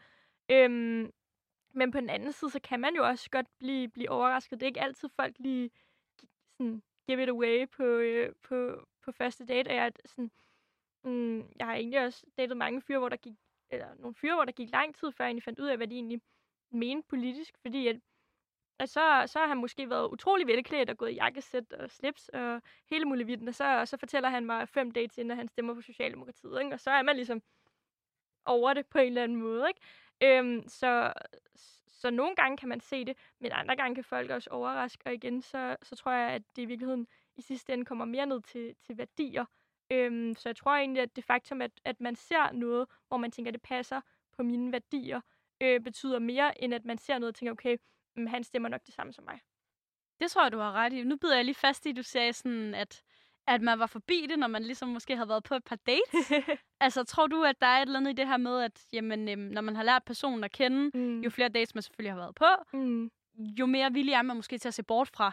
[0.51, 1.11] Øhm,
[1.73, 4.59] men på den anden side, så kan man jo også godt blive, blive overrasket.
[4.59, 5.71] Det er ikke altid folk lige
[6.57, 10.31] sådan, give it away på, øh, på, på første date, og jeg sådan,
[11.03, 13.35] Mm, jeg har egentlig også datet mange fyre, hvor der gik,
[13.69, 15.95] eller nogle fyre, hvor der gik lang tid, før jeg fandt ud af, hvad de
[15.95, 16.21] egentlig
[16.71, 17.99] mente politisk, fordi at,
[18.79, 22.29] at så, så har han måske været utrolig velklædt og gået i jakkesæt og slips
[22.29, 25.47] og hele muligheden, og så, og så fortæller han mig fem dates inden, at han
[25.47, 26.73] stemmer på Socialdemokratiet, ikke?
[26.73, 27.41] og så er man ligesom
[28.45, 29.67] over det på en eller anden måde.
[29.67, 29.79] Ikke?
[30.21, 31.13] Øhm, så,
[31.87, 35.13] så nogle gange kan man se det, men andre gange kan folk også overraske, og
[35.13, 38.41] igen, så, så tror jeg, at det i virkeligheden i sidste ende kommer mere ned
[38.41, 39.45] til, til værdier,
[39.91, 43.31] Øhm, så jeg tror egentlig, at det faktum, at, at man ser noget, hvor man
[43.31, 44.01] tænker, at det passer
[44.37, 45.21] på mine værdier,
[45.61, 47.77] øh, betyder mere, end at man ser noget og tænker, okay,
[48.15, 49.39] mm, han stemmer nok det samme som mig.
[50.19, 51.03] Det tror jeg, du har ret i.
[51.03, 53.03] Nu bider jeg lige fast i, at du sagde sådan, at,
[53.47, 56.31] at man var forbi det, når man ligesom måske har været på et par dates.
[56.85, 59.29] altså, tror du, at der er et eller andet i det her med, at jamen,
[59.29, 61.21] øhm, når man har lært personen at kende, mm.
[61.21, 63.11] jo flere dates man selvfølgelig har været på, mm.
[63.59, 65.31] jo mere villig er man måske til at se bort fra.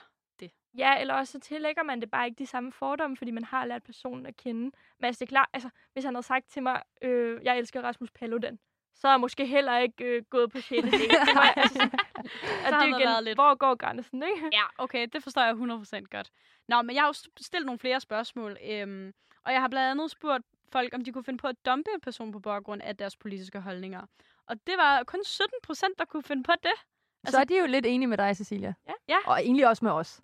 [0.79, 3.65] Ja, eller også så tillægger man det bare ikke de samme fordomme, fordi man har
[3.65, 4.63] lært personen at kende.
[4.99, 7.83] Men altså, det er klart, altså, hvis han havde sagt til mig, øh, jeg elsker
[7.83, 8.59] Rasmus Paludan,
[8.95, 10.69] så er jeg måske heller ikke øh, gået på 6.
[10.71, 10.91] date.
[10.91, 14.49] Det var, altså, at havde det igen, været lidt- hvor går grænsen, ikke?
[14.53, 16.31] Ja, okay, det forstår jeg 100% godt.
[16.69, 19.13] Nå, men jeg har jo st- stillet nogle flere spørgsmål, øhm,
[19.45, 22.01] og jeg har blandt andet spurgt folk, om de kunne finde på at dumpe en
[22.01, 24.03] person på baggrund af deres politiske holdninger.
[24.47, 26.73] Og det var kun 17 procent, der kunne finde på det.
[27.27, 28.75] Så er de jo lidt enige med dig, Cecilia.
[28.89, 28.93] Ja.
[29.09, 29.17] Ja.
[29.27, 30.21] Og egentlig også med os.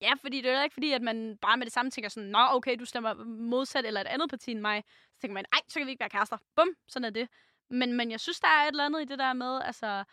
[0.00, 2.28] Ja, fordi det er jo ikke fordi, at man bare med det samme tænker sådan,
[2.28, 4.84] nå okay, du stemmer modsat eller et andet parti end mig.
[5.14, 6.36] Så tænker man, ej, så kan vi ikke være kærester.
[6.56, 7.28] Bum, sådan er det.
[7.70, 10.04] Men, men jeg synes, der er et eller andet i det der med, altså,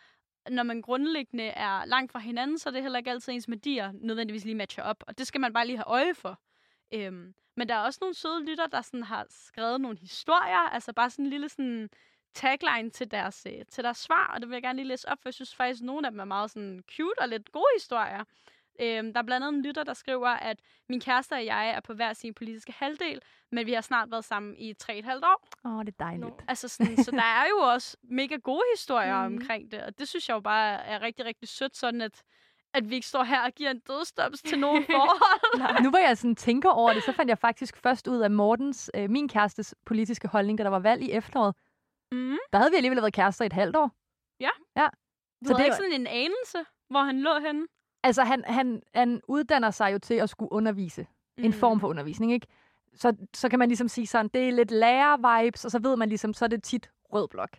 [0.50, 3.92] når man grundlæggende er langt fra hinanden, så er det heller ikke altid ens værdier
[3.94, 5.04] nødvendigvis lige matcher op.
[5.06, 6.40] Og det skal man bare lige have øje for.
[6.94, 10.92] Øhm, men der er også nogle søde lytter, der sådan har skrevet nogle historier, altså
[10.92, 11.90] bare sådan en lille sådan
[12.34, 15.18] tagline til deres, øh, til deres svar, og det vil jeg gerne lige læse op,
[15.22, 17.66] for jeg synes faktisk, at nogle af dem er meget sådan cute og lidt gode
[17.76, 18.24] historier.
[18.80, 21.80] Øhm, der er blandt andet en lytter, der skriver, at min kæreste og jeg er
[21.80, 23.20] på hver sin politiske halvdel,
[23.52, 25.48] men vi har snart været sammen i 3,5 år.
[25.64, 26.20] Åh, det er dejligt.
[26.28, 26.40] Nå.
[26.48, 29.36] Altså sådan, så der er jo også mega gode historier Mhm.
[29.38, 32.22] omkring det, og det synes jeg jo bare er rigtig, rigtig sødt, sådan at,
[32.74, 35.82] at vi ikke står her og giver en dødstops til nogen forhold.
[35.84, 38.90] Nu hvor jeg sådan tænker over det, så fandt jeg faktisk først ud af Mortens,
[38.94, 41.54] øh, min kærestes politiske holdning, da der var valg i efteråret.
[42.12, 42.36] mm.
[42.52, 43.90] Der havde vi alligevel været kærester i et halvt år.
[45.44, 46.58] Du Så havde det ikke var- sådan en anelse,
[46.90, 47.66] hvor han lå henne?
[48.06, 51.06] Altså, han, han, han uddanner sig jo til at skulle undervise.
[51.38, 51.44] Mm.
[51.44, 52.46] En form for undervisning, ikke?
[52.94, 56.08] Så, så kan man ligesom sige sådan, det er lidt lærer-vibes, og så ved man
[56.08, 57.50] ligesom, så er det tit rød blok.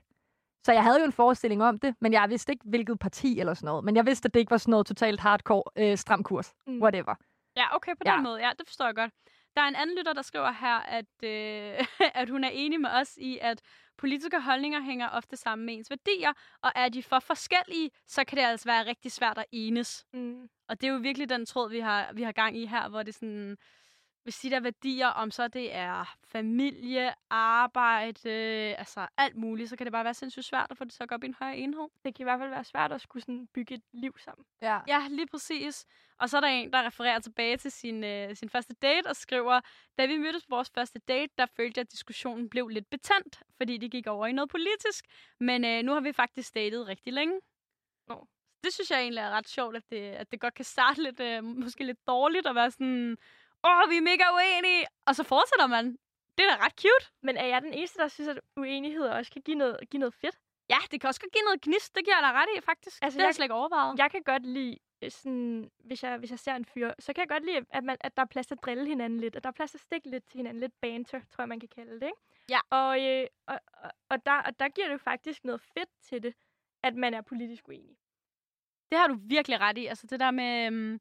[0.64, 3.54] Så jeg havde jo en forestilling om det, men jeg vidste ikke, hvilket parti eller
[3.54, 3.84] sådan noget.
[3.84, 6.54] Men jeg vidste, at det ikke var sådan noget totalt hardcore øh, stram kurs.
[6.68, 6.82] Mm.
[6.82, 7.16] Whatever.
[7.56, 8.14] Ja, okay, på Ja.
[8.16, 8.40] den måde.
[8.46, 9.12] Ja, det forstår jeg godt.
[9.56, 11.86] Der er en anden lytter, der skriver her, at, øh,
[12.22, 13.62] at hun er enig med os i, at
[13.98, 18.38] politiske holdninger hænger ofte sammen med ens værdier, og er de for forskellige, så kan
[18.38, 20.06] det altså være rigtig svært at enes.
[20.14, 20.50] Mm.
[20.70, 23.04] Og det er jo virkelig den tråd, vi har, vi har gang i her, hvor
[23.04, 23.58] det sådan,
[24.28, 28.30] hvis de der værdier, om så det er familie, arbejde,
[28.78, 31.10] altså alt muligt, så kan det bare være sindssygt svært at få det til at
[31.10, 31.88] gå op i en højere enhed.
[32.06, 34.46] Det kan i hvert fald være svært at skulle sådan bygge et liv sammen.
[34.62, 34.80] Ja.
[34.88, 35.86] Ja, lige præcis.
[36.20, 39.16] Og så er der en, der refererer tilbage til sin, øh, sin første date og
[39.16, 39.62] skriver,
[39.98, 43.44] da vi mødtes på vores første date, der følte jeg, at diskussionen blev lidt betændt,
[43.58, 45.06] fordi det gik over i noget politisk.
[45.40, 47.40] Men øh, nu har vi faktisk datet rigtig længe.
[48.08, 48.28] Nå.
[48.64, 51.20] Det synes jeg egentlig er ret sjovt, at det, at det godt kan starte lidt,
[51.20, 53.18] øh, måske lidt dårligt og være sådan,
[53.64, 55.98] åh, vi er mega uenige, og så fortsætter man.
[56.38, 57.06] Det er da ret cute.
[57.22, 60.14] Men er jeg den eneste, der synes, at uenighed også kan give noget, give noget
[60.14, 60.38] fedt?
[60.70, 62.98] Ja, det kan også give noget gnist, det giver jeg dig ret i, faktisk.
[63.02, 64.00] Altså, det har jeg slet ikke overvejet.
[64.00, 67.22] Jeg kan godt lide, øh, sådan, hvis, jeg, hvis jeg ser en fyr, så kan
[67.22, 69.44] jeg godt lide, at, man, at der er plads til at drille hinanden lidt, at
[69.44, 71.70] der er plads til at stikke lidt til hinanden, lidt banter, tror jeg, man kan
[71.70, 72.22] kalde det, ikke?
[72.50, 72.60] Ja.
[72.70, 76.24] Og, øh, og, og, og, der, og der giver det jo faktisk noget fedt til
[76.24, 76.34] det,
[76.84, 77.98] at man er politisk uenig.
[78.92, 79.86] Det har du virkelig ret i.
[79.86, 81.00] Altså det der med, øhm,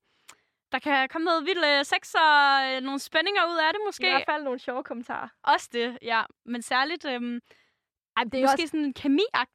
[0.72, 4.06] der kan komme noget vildt øh, sex og øh, nogle spændinger ud af det måske.
[4.06, 5.28] I hvert fald nogle sjove kommentarer.
[5.42, 6.22] Også det, ja.
[6.46, 7.40] Men særligt, øhm,
[8.16, 8.80] Ej, det det er er jo måske også, sådan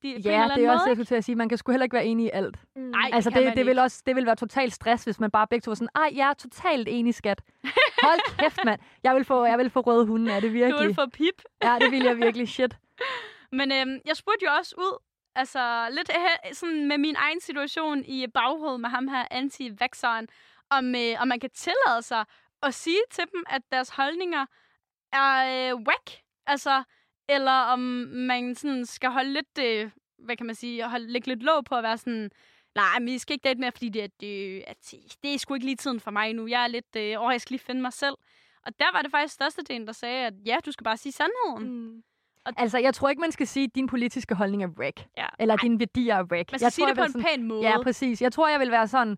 [0.03, 1.36] en ja, eller det er også det, jeg skulle til at sige.
[1.36, 2.55] Man kan sgu heller ikke være enig i alt.
[2.76, 2.82] Mm.
[2.82, 3.09] Nej.
[3.14, 5.64] Altså, det, man det, vil også, det vil være totalt stress, hvis man bare begge
[5.64, 7.41] to er sådan, ej, jeg er totalt enig, skat.
[8.03, 8.82] Hold kæft, mand.
[9.03, 10.88] Jeg vil få, jeg vil få røde hunde af det Du virkelig.
[10.88, 11.41] vil få pip.
[11.64, 12.49] Ja, det vil jeg virkelig.
[12.49, 12.78] Shit.
[13.51, 14.97] Men øhm, jeg spurgte jo også ud,
[15.36, 20.26] altså lidt øh, sådan med min egen situation i baghovedet med ham her anti-vaxxeren,
[20.72, 22.26] om, øh, om man kan tillade sig
[22.63, 24.45] at sige til dem, at deres holdninger
[25.13, 25.34] er
[25.72, 26.11] øh, whack.
[26.47, 26.84] Altså,
[27.30, 27.80] eller om
[28.13, 31.76] man sådan skal holde lidt, øh, hvad kan man sige, holde, lægge lidt låg på
[31.76, 32.32] at være sådan,
[32.76, 34.93] nej, men I skal ikke date mere, fordi det, det, at,
[35.24, 36.47] det er sgu ikke lige tiden for mig nu.
[36.47, 38.15] Jeg er lidt, øh, åh, jeg skal lige finde mig selv.
[38.65, 41.74] Og der var det faktisk størstedelen, der sagde, at ja, du skal bare sige sandheden.
[41.74, 42.03] Mm.
[42.45, 45.05] Altså, jeg tror ikke, man skal sige, at din politiske holdning er wreck.
[45.17, 45.28] Ja.
[45.39, 46.51] Eller dine værdier er wreck.
[46.51, 47.69] Man skal jeg sige tror, det på en vil pæn måde.
[47.69, 48.22] Ja, præcis.
[48.22, 49.17] Jeg tror, jeg vil være sådan,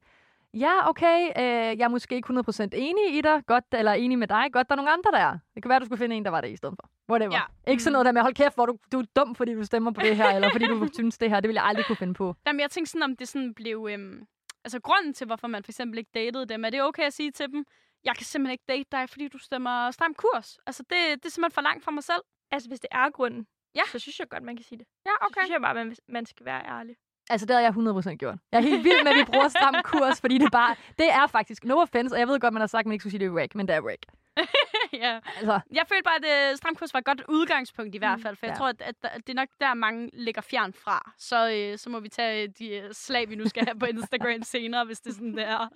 [0.54, 4.28] ja, okay, øh, jeg er måske ikke 100% enig i dig, godt, eller enig med
[4.28, 5.38] dig, godt, der er nogle andre, der er.
[5.56, 6.90] Det kan være, du skulle finde en, der var det i stedet for.
[7.10, 7.34] Whatever.
[7.34, 7.72] Ja.
[7.72, 7.94] Ikke sådan Mm.
[7.94, 10.16] noget der med, hold kæft, hvor du, du er dum, fordi du stemmer på det
[10.16, 11.40] her, eller fordi du synes det her.
[11.40, 12.36] Det vil jeg aldrig kunne finde på.
[12.48, 13.88] Jamen, jeg tænkte sådan, om det sådan blev...
[13.92, 14.26] Øhm,
[14.64, 17.32] altså, grunden til, hvorfor man for eksempel ikke datede dem, er det okay at sige
[17.32, 17.66] til dem,
[18.04, 20.58] jeg kan simpelthen ikke date dig, fordi du stemmer stram kurs.
[20.68, 22.22] Altså, det, det er simpelthen for langt for mig selv.
[22.52, 23.82] Altså, hvis det er grunden, Ja.
[23.92, 24.88] så synes jeg godt, man kan sige det.
[25.06, 26.96] Ja, Så synes jeg bare, man, man skal være ærlig.
[27.30, 28.36] Altså, det har jeg 100% gjort.
[28.52, 31.28] Jeg er helt vild med, at vi bruger stram kurs, fordi det bare, det er
[31.28, 33.20] faktisk, no offense, og jeg ved godt, man har sagt, at man ikke skulle sige,
[33.20, 34.06] det er wreck, men det er wreck.
[35.04, 35.20] ja.
[35.38, 38.24] Altså, Jeg følte bare, at øh, stram kurs var et godt udgangspunkt i hvert Mm,
[38.24, 38.58] fald, for jeg ja.
[38.58, 41.12] tror, at, at, at det er nok der, mange ligger fjern fra.
[41.18, 44.42] Så, øh, så må vi tage de øh, slag, vi nu skal have på Instagram
[44.54, 45.70] senere, hvis det er sådan, det er.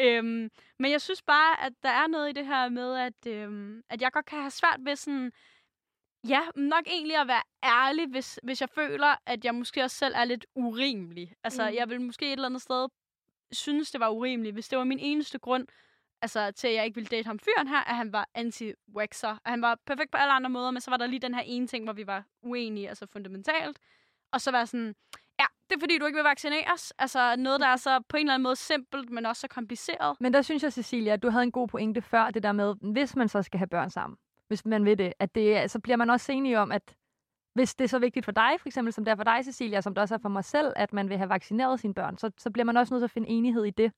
[0.00, 3.82] øhm, men jeg synes bare, at der er noget i det her med, at, øhm,
[3.90, 5.32] at jeg godt kan have svært ved sådan...
[6.28, 10.14] Ja, nok egentlig at være ærlig, hvis, hvis jeg føler, at jeg måske også selv
[10.16, 11.32] er lidt urimelig.
[11.44, 11.74] Altså, Mm.
[11.76, 12.88] jeg vil måske et eller andet sted
[13.52, 15.66] synes, det var urimeligt, hvis det var min eneste grund,
[16.22, 19.28] altså til at jeg ikke ville date ham fyren her, at han var anti-waxer.
[19.44, 21.42] At han var perfekt på alle andre måder, men så var der lige den her
[21.42, 23.78] ene ting, hvor vi var uenige, altså fundamentalt.
[24.32, 24.94] Og så var sådan,
[25.40, 26.90] ja, det er fordi, du ikke vil vaccineres.
[26.98, 30.16] Altså noget, der er så på en eller anden måde simpelt, men også så kompliceret.
[30.20, 32.74] Men der synes jeg, Cecilia, at du havde en god pointe før, det der med,
[32.92, 34.16] hvis man så skal have børn sammen,
[34.48, 36.96] hvis man vil det, at det, så bliver man også enig om, at
[37.54, 39.80] hvis det er så vigtigt for dig, for eksempel som det er for dig, Cecilia,
[39.80, 42.30] som det også er for mig selv, at man vil have vaccineret sine børn, så,
[42.38, 43.92] så bliver man også nødt til at finde enighed i det.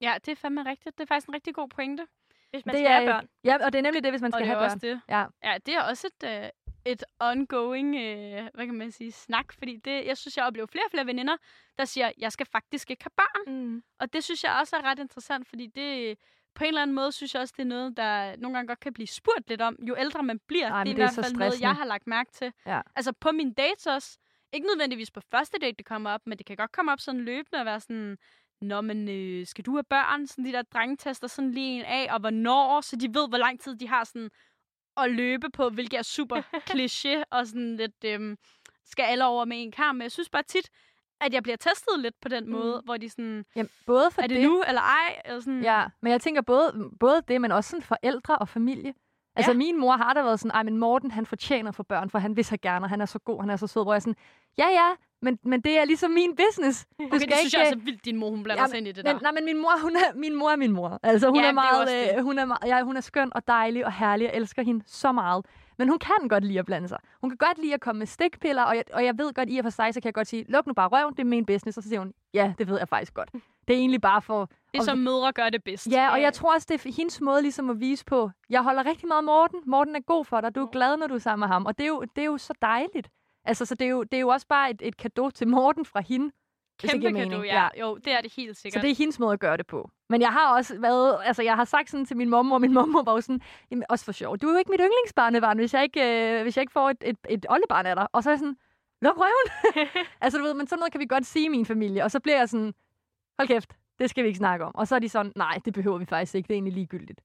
[0.00, 0.98] Ja, det er fandme rigtigt.
[0.98, 2.06] Det er faktisk en rigtig god pointe.
[2.50, 3.28] Hvis man det skal er, have børn.
[3.44, 4.78] Ja, og det er nemlig det, hvis man Og skal have børn.
[4.78, 5.00] det.
[5.08, 5.24] Ja.
[5.44, 6.48] Ja, det er også et, øh,
[6.84, 9.52] et ongoing, øh, hvad kan man sige, snak.
[9.52, 11.36] Fordi det, jeg synes, jeg oplever flere og flere veninder,
[11.78, 13.54] der siger, jeg skal faktisk ikke have børn.
[13.56, 13.82] Mm.
[14.00, 16.18] Og det synes jeg også er ret interessant, fordi det
[16.54, 18.80] på en eller anden måde synes jeg også, det er noget, der nogle gange godt
[18.80, 19.76] kan blive spurgt lidt om.
[19.88, 22.06] Jo ældre man bliver, Ej, det er det er hvert fald noget, jeg har lagt
[22.06, 22.52] mærke til.
[22.66, 22.80] Ja.
[22.96, 24.18] Altså på mine dates også.
[24.52, 27.20] Ikke nødvendigvis på første date, det kommer op, men det kan godt komme op sådan
[27.20, 28.18] løbende og være sådan,
[28.60, 30.26] Nå, men øh, skal du have børn?
[30.26, 33.60] Sådan de der drengetester sådan lige en af, og hvornår, så de ved, hvor lang
[33.60, 34.30] tid de har sådan
[34.96, 38.36] at løbe på, hvilket er super kliché, og sådan lidt, øhm,
[38.84, 39.96] skal alle over med en kamp.
[39.96, 40.70] Men jeg synes bare tit,
[41.20, 42.84] at jeg bliver testet lidt på den måde, Mm.
[42.84, 45.20] hvor de sådan, Jamen, både for er det, nu eller ej?
[45.24, 48.94] Eller sådan, Ja, men jeg tænker både, både det, men også sådan forældre og familie.
[49.36, 49.56] Altså Ja.
[49.58, 52.36] min mor har da været sådan, ej, men Morten, han fortjener for børn, for han
[52.36, 54.16] vil så gerne, og han er så god, han er så sød, hvor jeg sådan,
[54.58, 54.88] ja, ja,
[55.22, 56.86] men, men det er ligesom min business.
[57.00, 58.88] Du Okay, det synes jeg også er vildt, din mor hun blander Jamen, sig ind
[58.88, 59.20] i det men, der.
[59.22, 60.98] nej, men min mor, hun er min mor er min mor.
[61.02, 62.10] Altså, hun Ja, er det meget, det.
[62.18, 64.24] øh, hun er meget, ja, hun er skøn og dejlig og herlig.
[64.24, 65.46] Jeg elsker hende så meget.
[65.80, 66.98] Men hun kan godt lide at blande sig.
[67.20, 69.58] Hun kan godt lide at komme med stikpiller, og jeg, og jeg ved godt, i
[69.58, 71.46] og for sig, så kan jeg godt sige, luk nu bare røven, det er min
[71.46, 71.76] business.
[71.78, 73.30] Og så siger hun, ja, det ved jeg faktisk godt.
[73.68, 74.44] Det er egentlig bare for...
[74.44, 75.86] Det er og- som mødre gør det bedst.
[75.90, 78.86] Ja, og jeg tror også, det er hendes måde ligesom at vise på, jeg holder
[78.86, 79.60] rigtig meget af Morten.
[79.66, 80.54] Morten er god for dig.
[80.54, 81.66] Du er glad, når du er sammen med ham.
[81.66, 83.08] Og det er jo, det er jo så dejligt.
[83.44, 85.84] Altså, så det er jo, det er jo også bare et, et kado til Morten
[85.84, 86.30] fra hende.
[86.88, 87.44] Kæmpe du, mening.
[87.44, 87.68] ja.
[87.80, 88.82] Jo, det er det helt Så sikkert.
[88.82, 89.90] det er hendes måde at gøre det på.
[90.08, 92.72] Men jeg har også været, altså jeg har sagt sådan til min mor, og min
[92.74, 95.74] mor var jo sådan, jamen, også for sjov, du er jo ikke mit yndlingsbarnebarn, hvis
[95.74, 98.06] jeg ikke, øh, hvis jeg ikke får et, et, et oldebarn af dig.
[98.12, 98.56] Og så er jeg sådan,
[99.02, 99.76] luk røven.
[100.20, 102.04] altså du ved, men sådan noget kan vi godt sige i min familie.
[102.04, 102.74] Og så bliver jeg sådan,
[103.38, 104.74] hold kæft, det skal vi ikke snakke om.
[104.74, 107.20] Og så er de sådan, nej, det behøver vi faktisk ikke, det er egentlig ligegyldigt.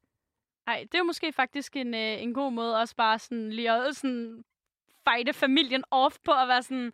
[0.65, 3.71] Nej, det er jo måske faktisk en, øh, en god måde også bare sådan lige
[3.71, 4.43] at sådan
[5.09, 6.91] fighte familien off på at være sådan,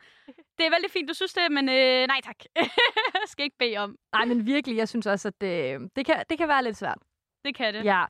[0.58, 2.40] det er vældig fint, du synes det, men øh, nej tak.
[3.32, 3.96] skal ikke bede om.
[4.14, 6.98] Nej, men virkelig, jeg synes også, at det, det, kan, det kan være lidt svært.
[7.46, 7.86] Det kan det.
[7.86, 8.06] Ja.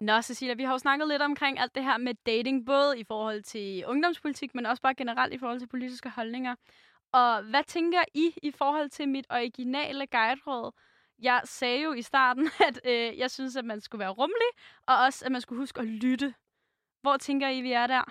[0.00, 3.04] Nå, Cecilia, vi har jo snakket lidt omkring alt det her med dating, både i
[3.04, 6.54] forhold til ungdomspolitik, men også bare generelt i forhold til politiske holdninger.
[7.12, 10.72] Og hvad tænker I i forhold til mit originale guideråd?
[11.18, 14.48] Jeg sagde jo i starten, at øh, jeg synes, at man skulle være rummelig,
[14.86, 16.34] og også, at man skulle huske at lytte.
[17.02, 18.02] Hvor tænker I, vi er der?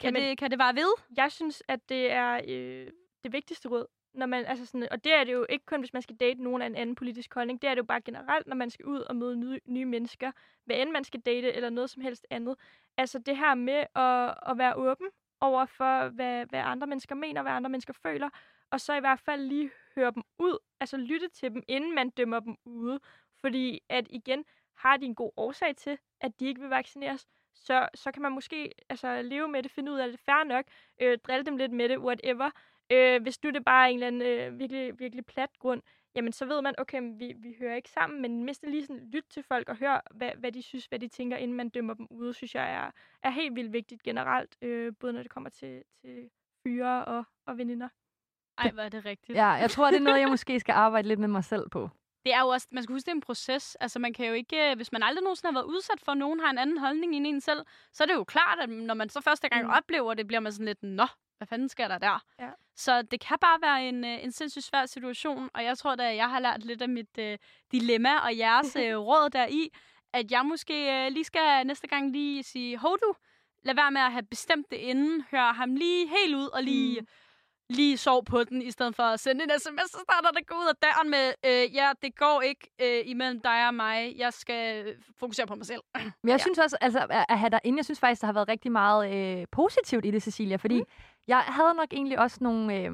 [0.00, 0.92] Kan, Jamen- det, kan det bare ved?
[1.16, 2.92] Jeg synes, at det er øh,
[3.24, 3.86] det vigtigste råd.
[4.14, 6.42] Når man, altså sådan, og det er det jo ikke kun, hvis man skal date
[6.42, 7.62] nogen af en anden politisk holdning.
[7.62, 10.32] Det er det jo bare generelt, når man skal ud og møde nye, nye mennesker.
[10.64, 12.56] Hvad end man skal date eller noget som helst andet.
[12.96, 15.06] Altså det her med at, at være åben
[15.40, 18.28] over for, hvad, hvad andre mennesker mener, hvad andre mennesker føler.
[18.70, 20.58] Og så i hvert fald lige høre dem ud.
[20.80, 23.00] Altså lytte til dem, inden man dømmer dem ude.
[23.40, 24.44] Fordi at igen,
[24.76, 28.32] har de en god årsag til, at de ikke vil vaccineres, så, så kan man
[28.32, 30.64] måske altså, leve med det, finde ud af det fair nok,
[31.00, 32.50] øh, drille dem lidt med det, whatever.
[32.92, 35.82] Øh, hvis nu det bare er en eller anden øh, virkelig, virkelig plat grund,
[36.14, 39.24] jamen så ved man, okay, vi, vi hører ikke sammen, men mindst lige sådan lyt
[39.30, 42.06] til folk og hør, hvad, hvad de synes, hvad de tænker, inden man dømmer dem
[42.10, 42.90] ude, synes jeg er,
[43.22, 46.30] er helt vildt vigtigt generelt, øh, både når det kommer til, til
[46.66, 47.88] fyre og, og veninder.
[48.58, 49.36] Ej, hvor er det rigtigt.
[49.36, 51.90] ja, jeg tror, det er noget, jeg måske skal arbejde lidt med mig selv på.
[52.24, 53.74] Det er jo også, man skal huske, det er en proces.
[53.74, 56.18] Altså, man kan jo ikke, øh, hvis man aldrig nogensinde har været udsat for, at
[56.18, 58.94] nogen har en anden holdning end en selv, så er det jo klart, at når
[58.94, 59.70] man så første gang mm.
[59.70, 61.06] oplever det, bliver man sådan lidt, nå,
[61.40, 62.22] hvad fanden sker der der?
[62.40, 62.48] Ja.
[62.76, 66.10] Så det kan bare være en, øh, en sindssygt svær situation, og jeg tror da,
[66.10, 67.38] at jeg har lært lidt af mit øh,
[67.72, 69.68] dilemma og jeres øh, råd deri,
[70.12, 73.14] at jeg måske øh, lige skal næste gang lige sige, hov du,
[73.62, 77.00] lad være med at have bestemt det inden, hør ham lige helt ud og lige...
[77.00, 77.06] Mm.
[77.70, 80.54] lige sov på den, i stedet for at sende en sms, så starter det gå
[80.54, 84.14] ud af døren med, øh, ja, det går ikke øh, imellem dig og mig.
[84.16, 85.80] Jeg skal øh, fokusere på mig selv.
[85.94, 86.38] Men jeg Ja.
[86.38, 88.72] synes også, altså, at- at have dig inde, jeg synes faktisk, der har været rigtig
[88.72, 90.86] meget øh, positivt i det, Cecilia, fordi mm.
[91.32, 92.90] Jeg havde nok egentlig også nogle øh,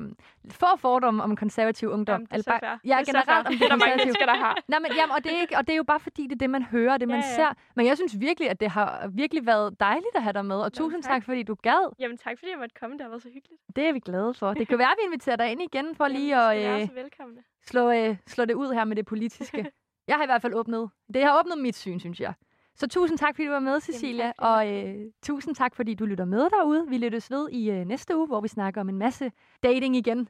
[0.50, 2.14] få fordomme om konservativ ungdom.
[2.14, 2.78] Jamen, det er så fair.
[2.84, 4.54] Ja, det er generelt om det det er der mange mennesker, der har.
[4.68, 6.36] Nej, men, jamen, og, det er ikke, og det er jo bare fordi, det er
[6.44, 7.34] det, man hører, det man Ja, ja.
[7.36, 7.50] ser.
[7.76, 10.72] Men jeg synes virkelig, at det har virkelig været dejligt at have dig med, og
[10.72, 11.12] tusind tak.
[11.12, 11.92] tak, fordi du gad.
[11.98, 12.92] Jamen tak, fordi jeg måtte komme.
[12.96, 13.60] Det har været så hyggeligt.
[13.76, 14.54] Det er vi glade for.
[14.54, 16.82] Det kan være, at vi inviterer dig ind igen, for Jamen, lige I skal at
[16.90, 17.40] øh, velkomne.
[17.66, 19.66] slå, øh, slå det ud her med det politiske.
[20.08, 22.32] jeg har i hvert fald åbnet, det har åbnet mit syn, synes jeg.
[22.78, 24.32] Så tusind tak, fordi du var med, Cecilia.
[24.38, 26.86] og øh, tusind tak, fordi du lytter med derude.
[26.88, 30.28] Vi lyttes ved i øh, næste uge, hvor vi snakker om en masse dating igen.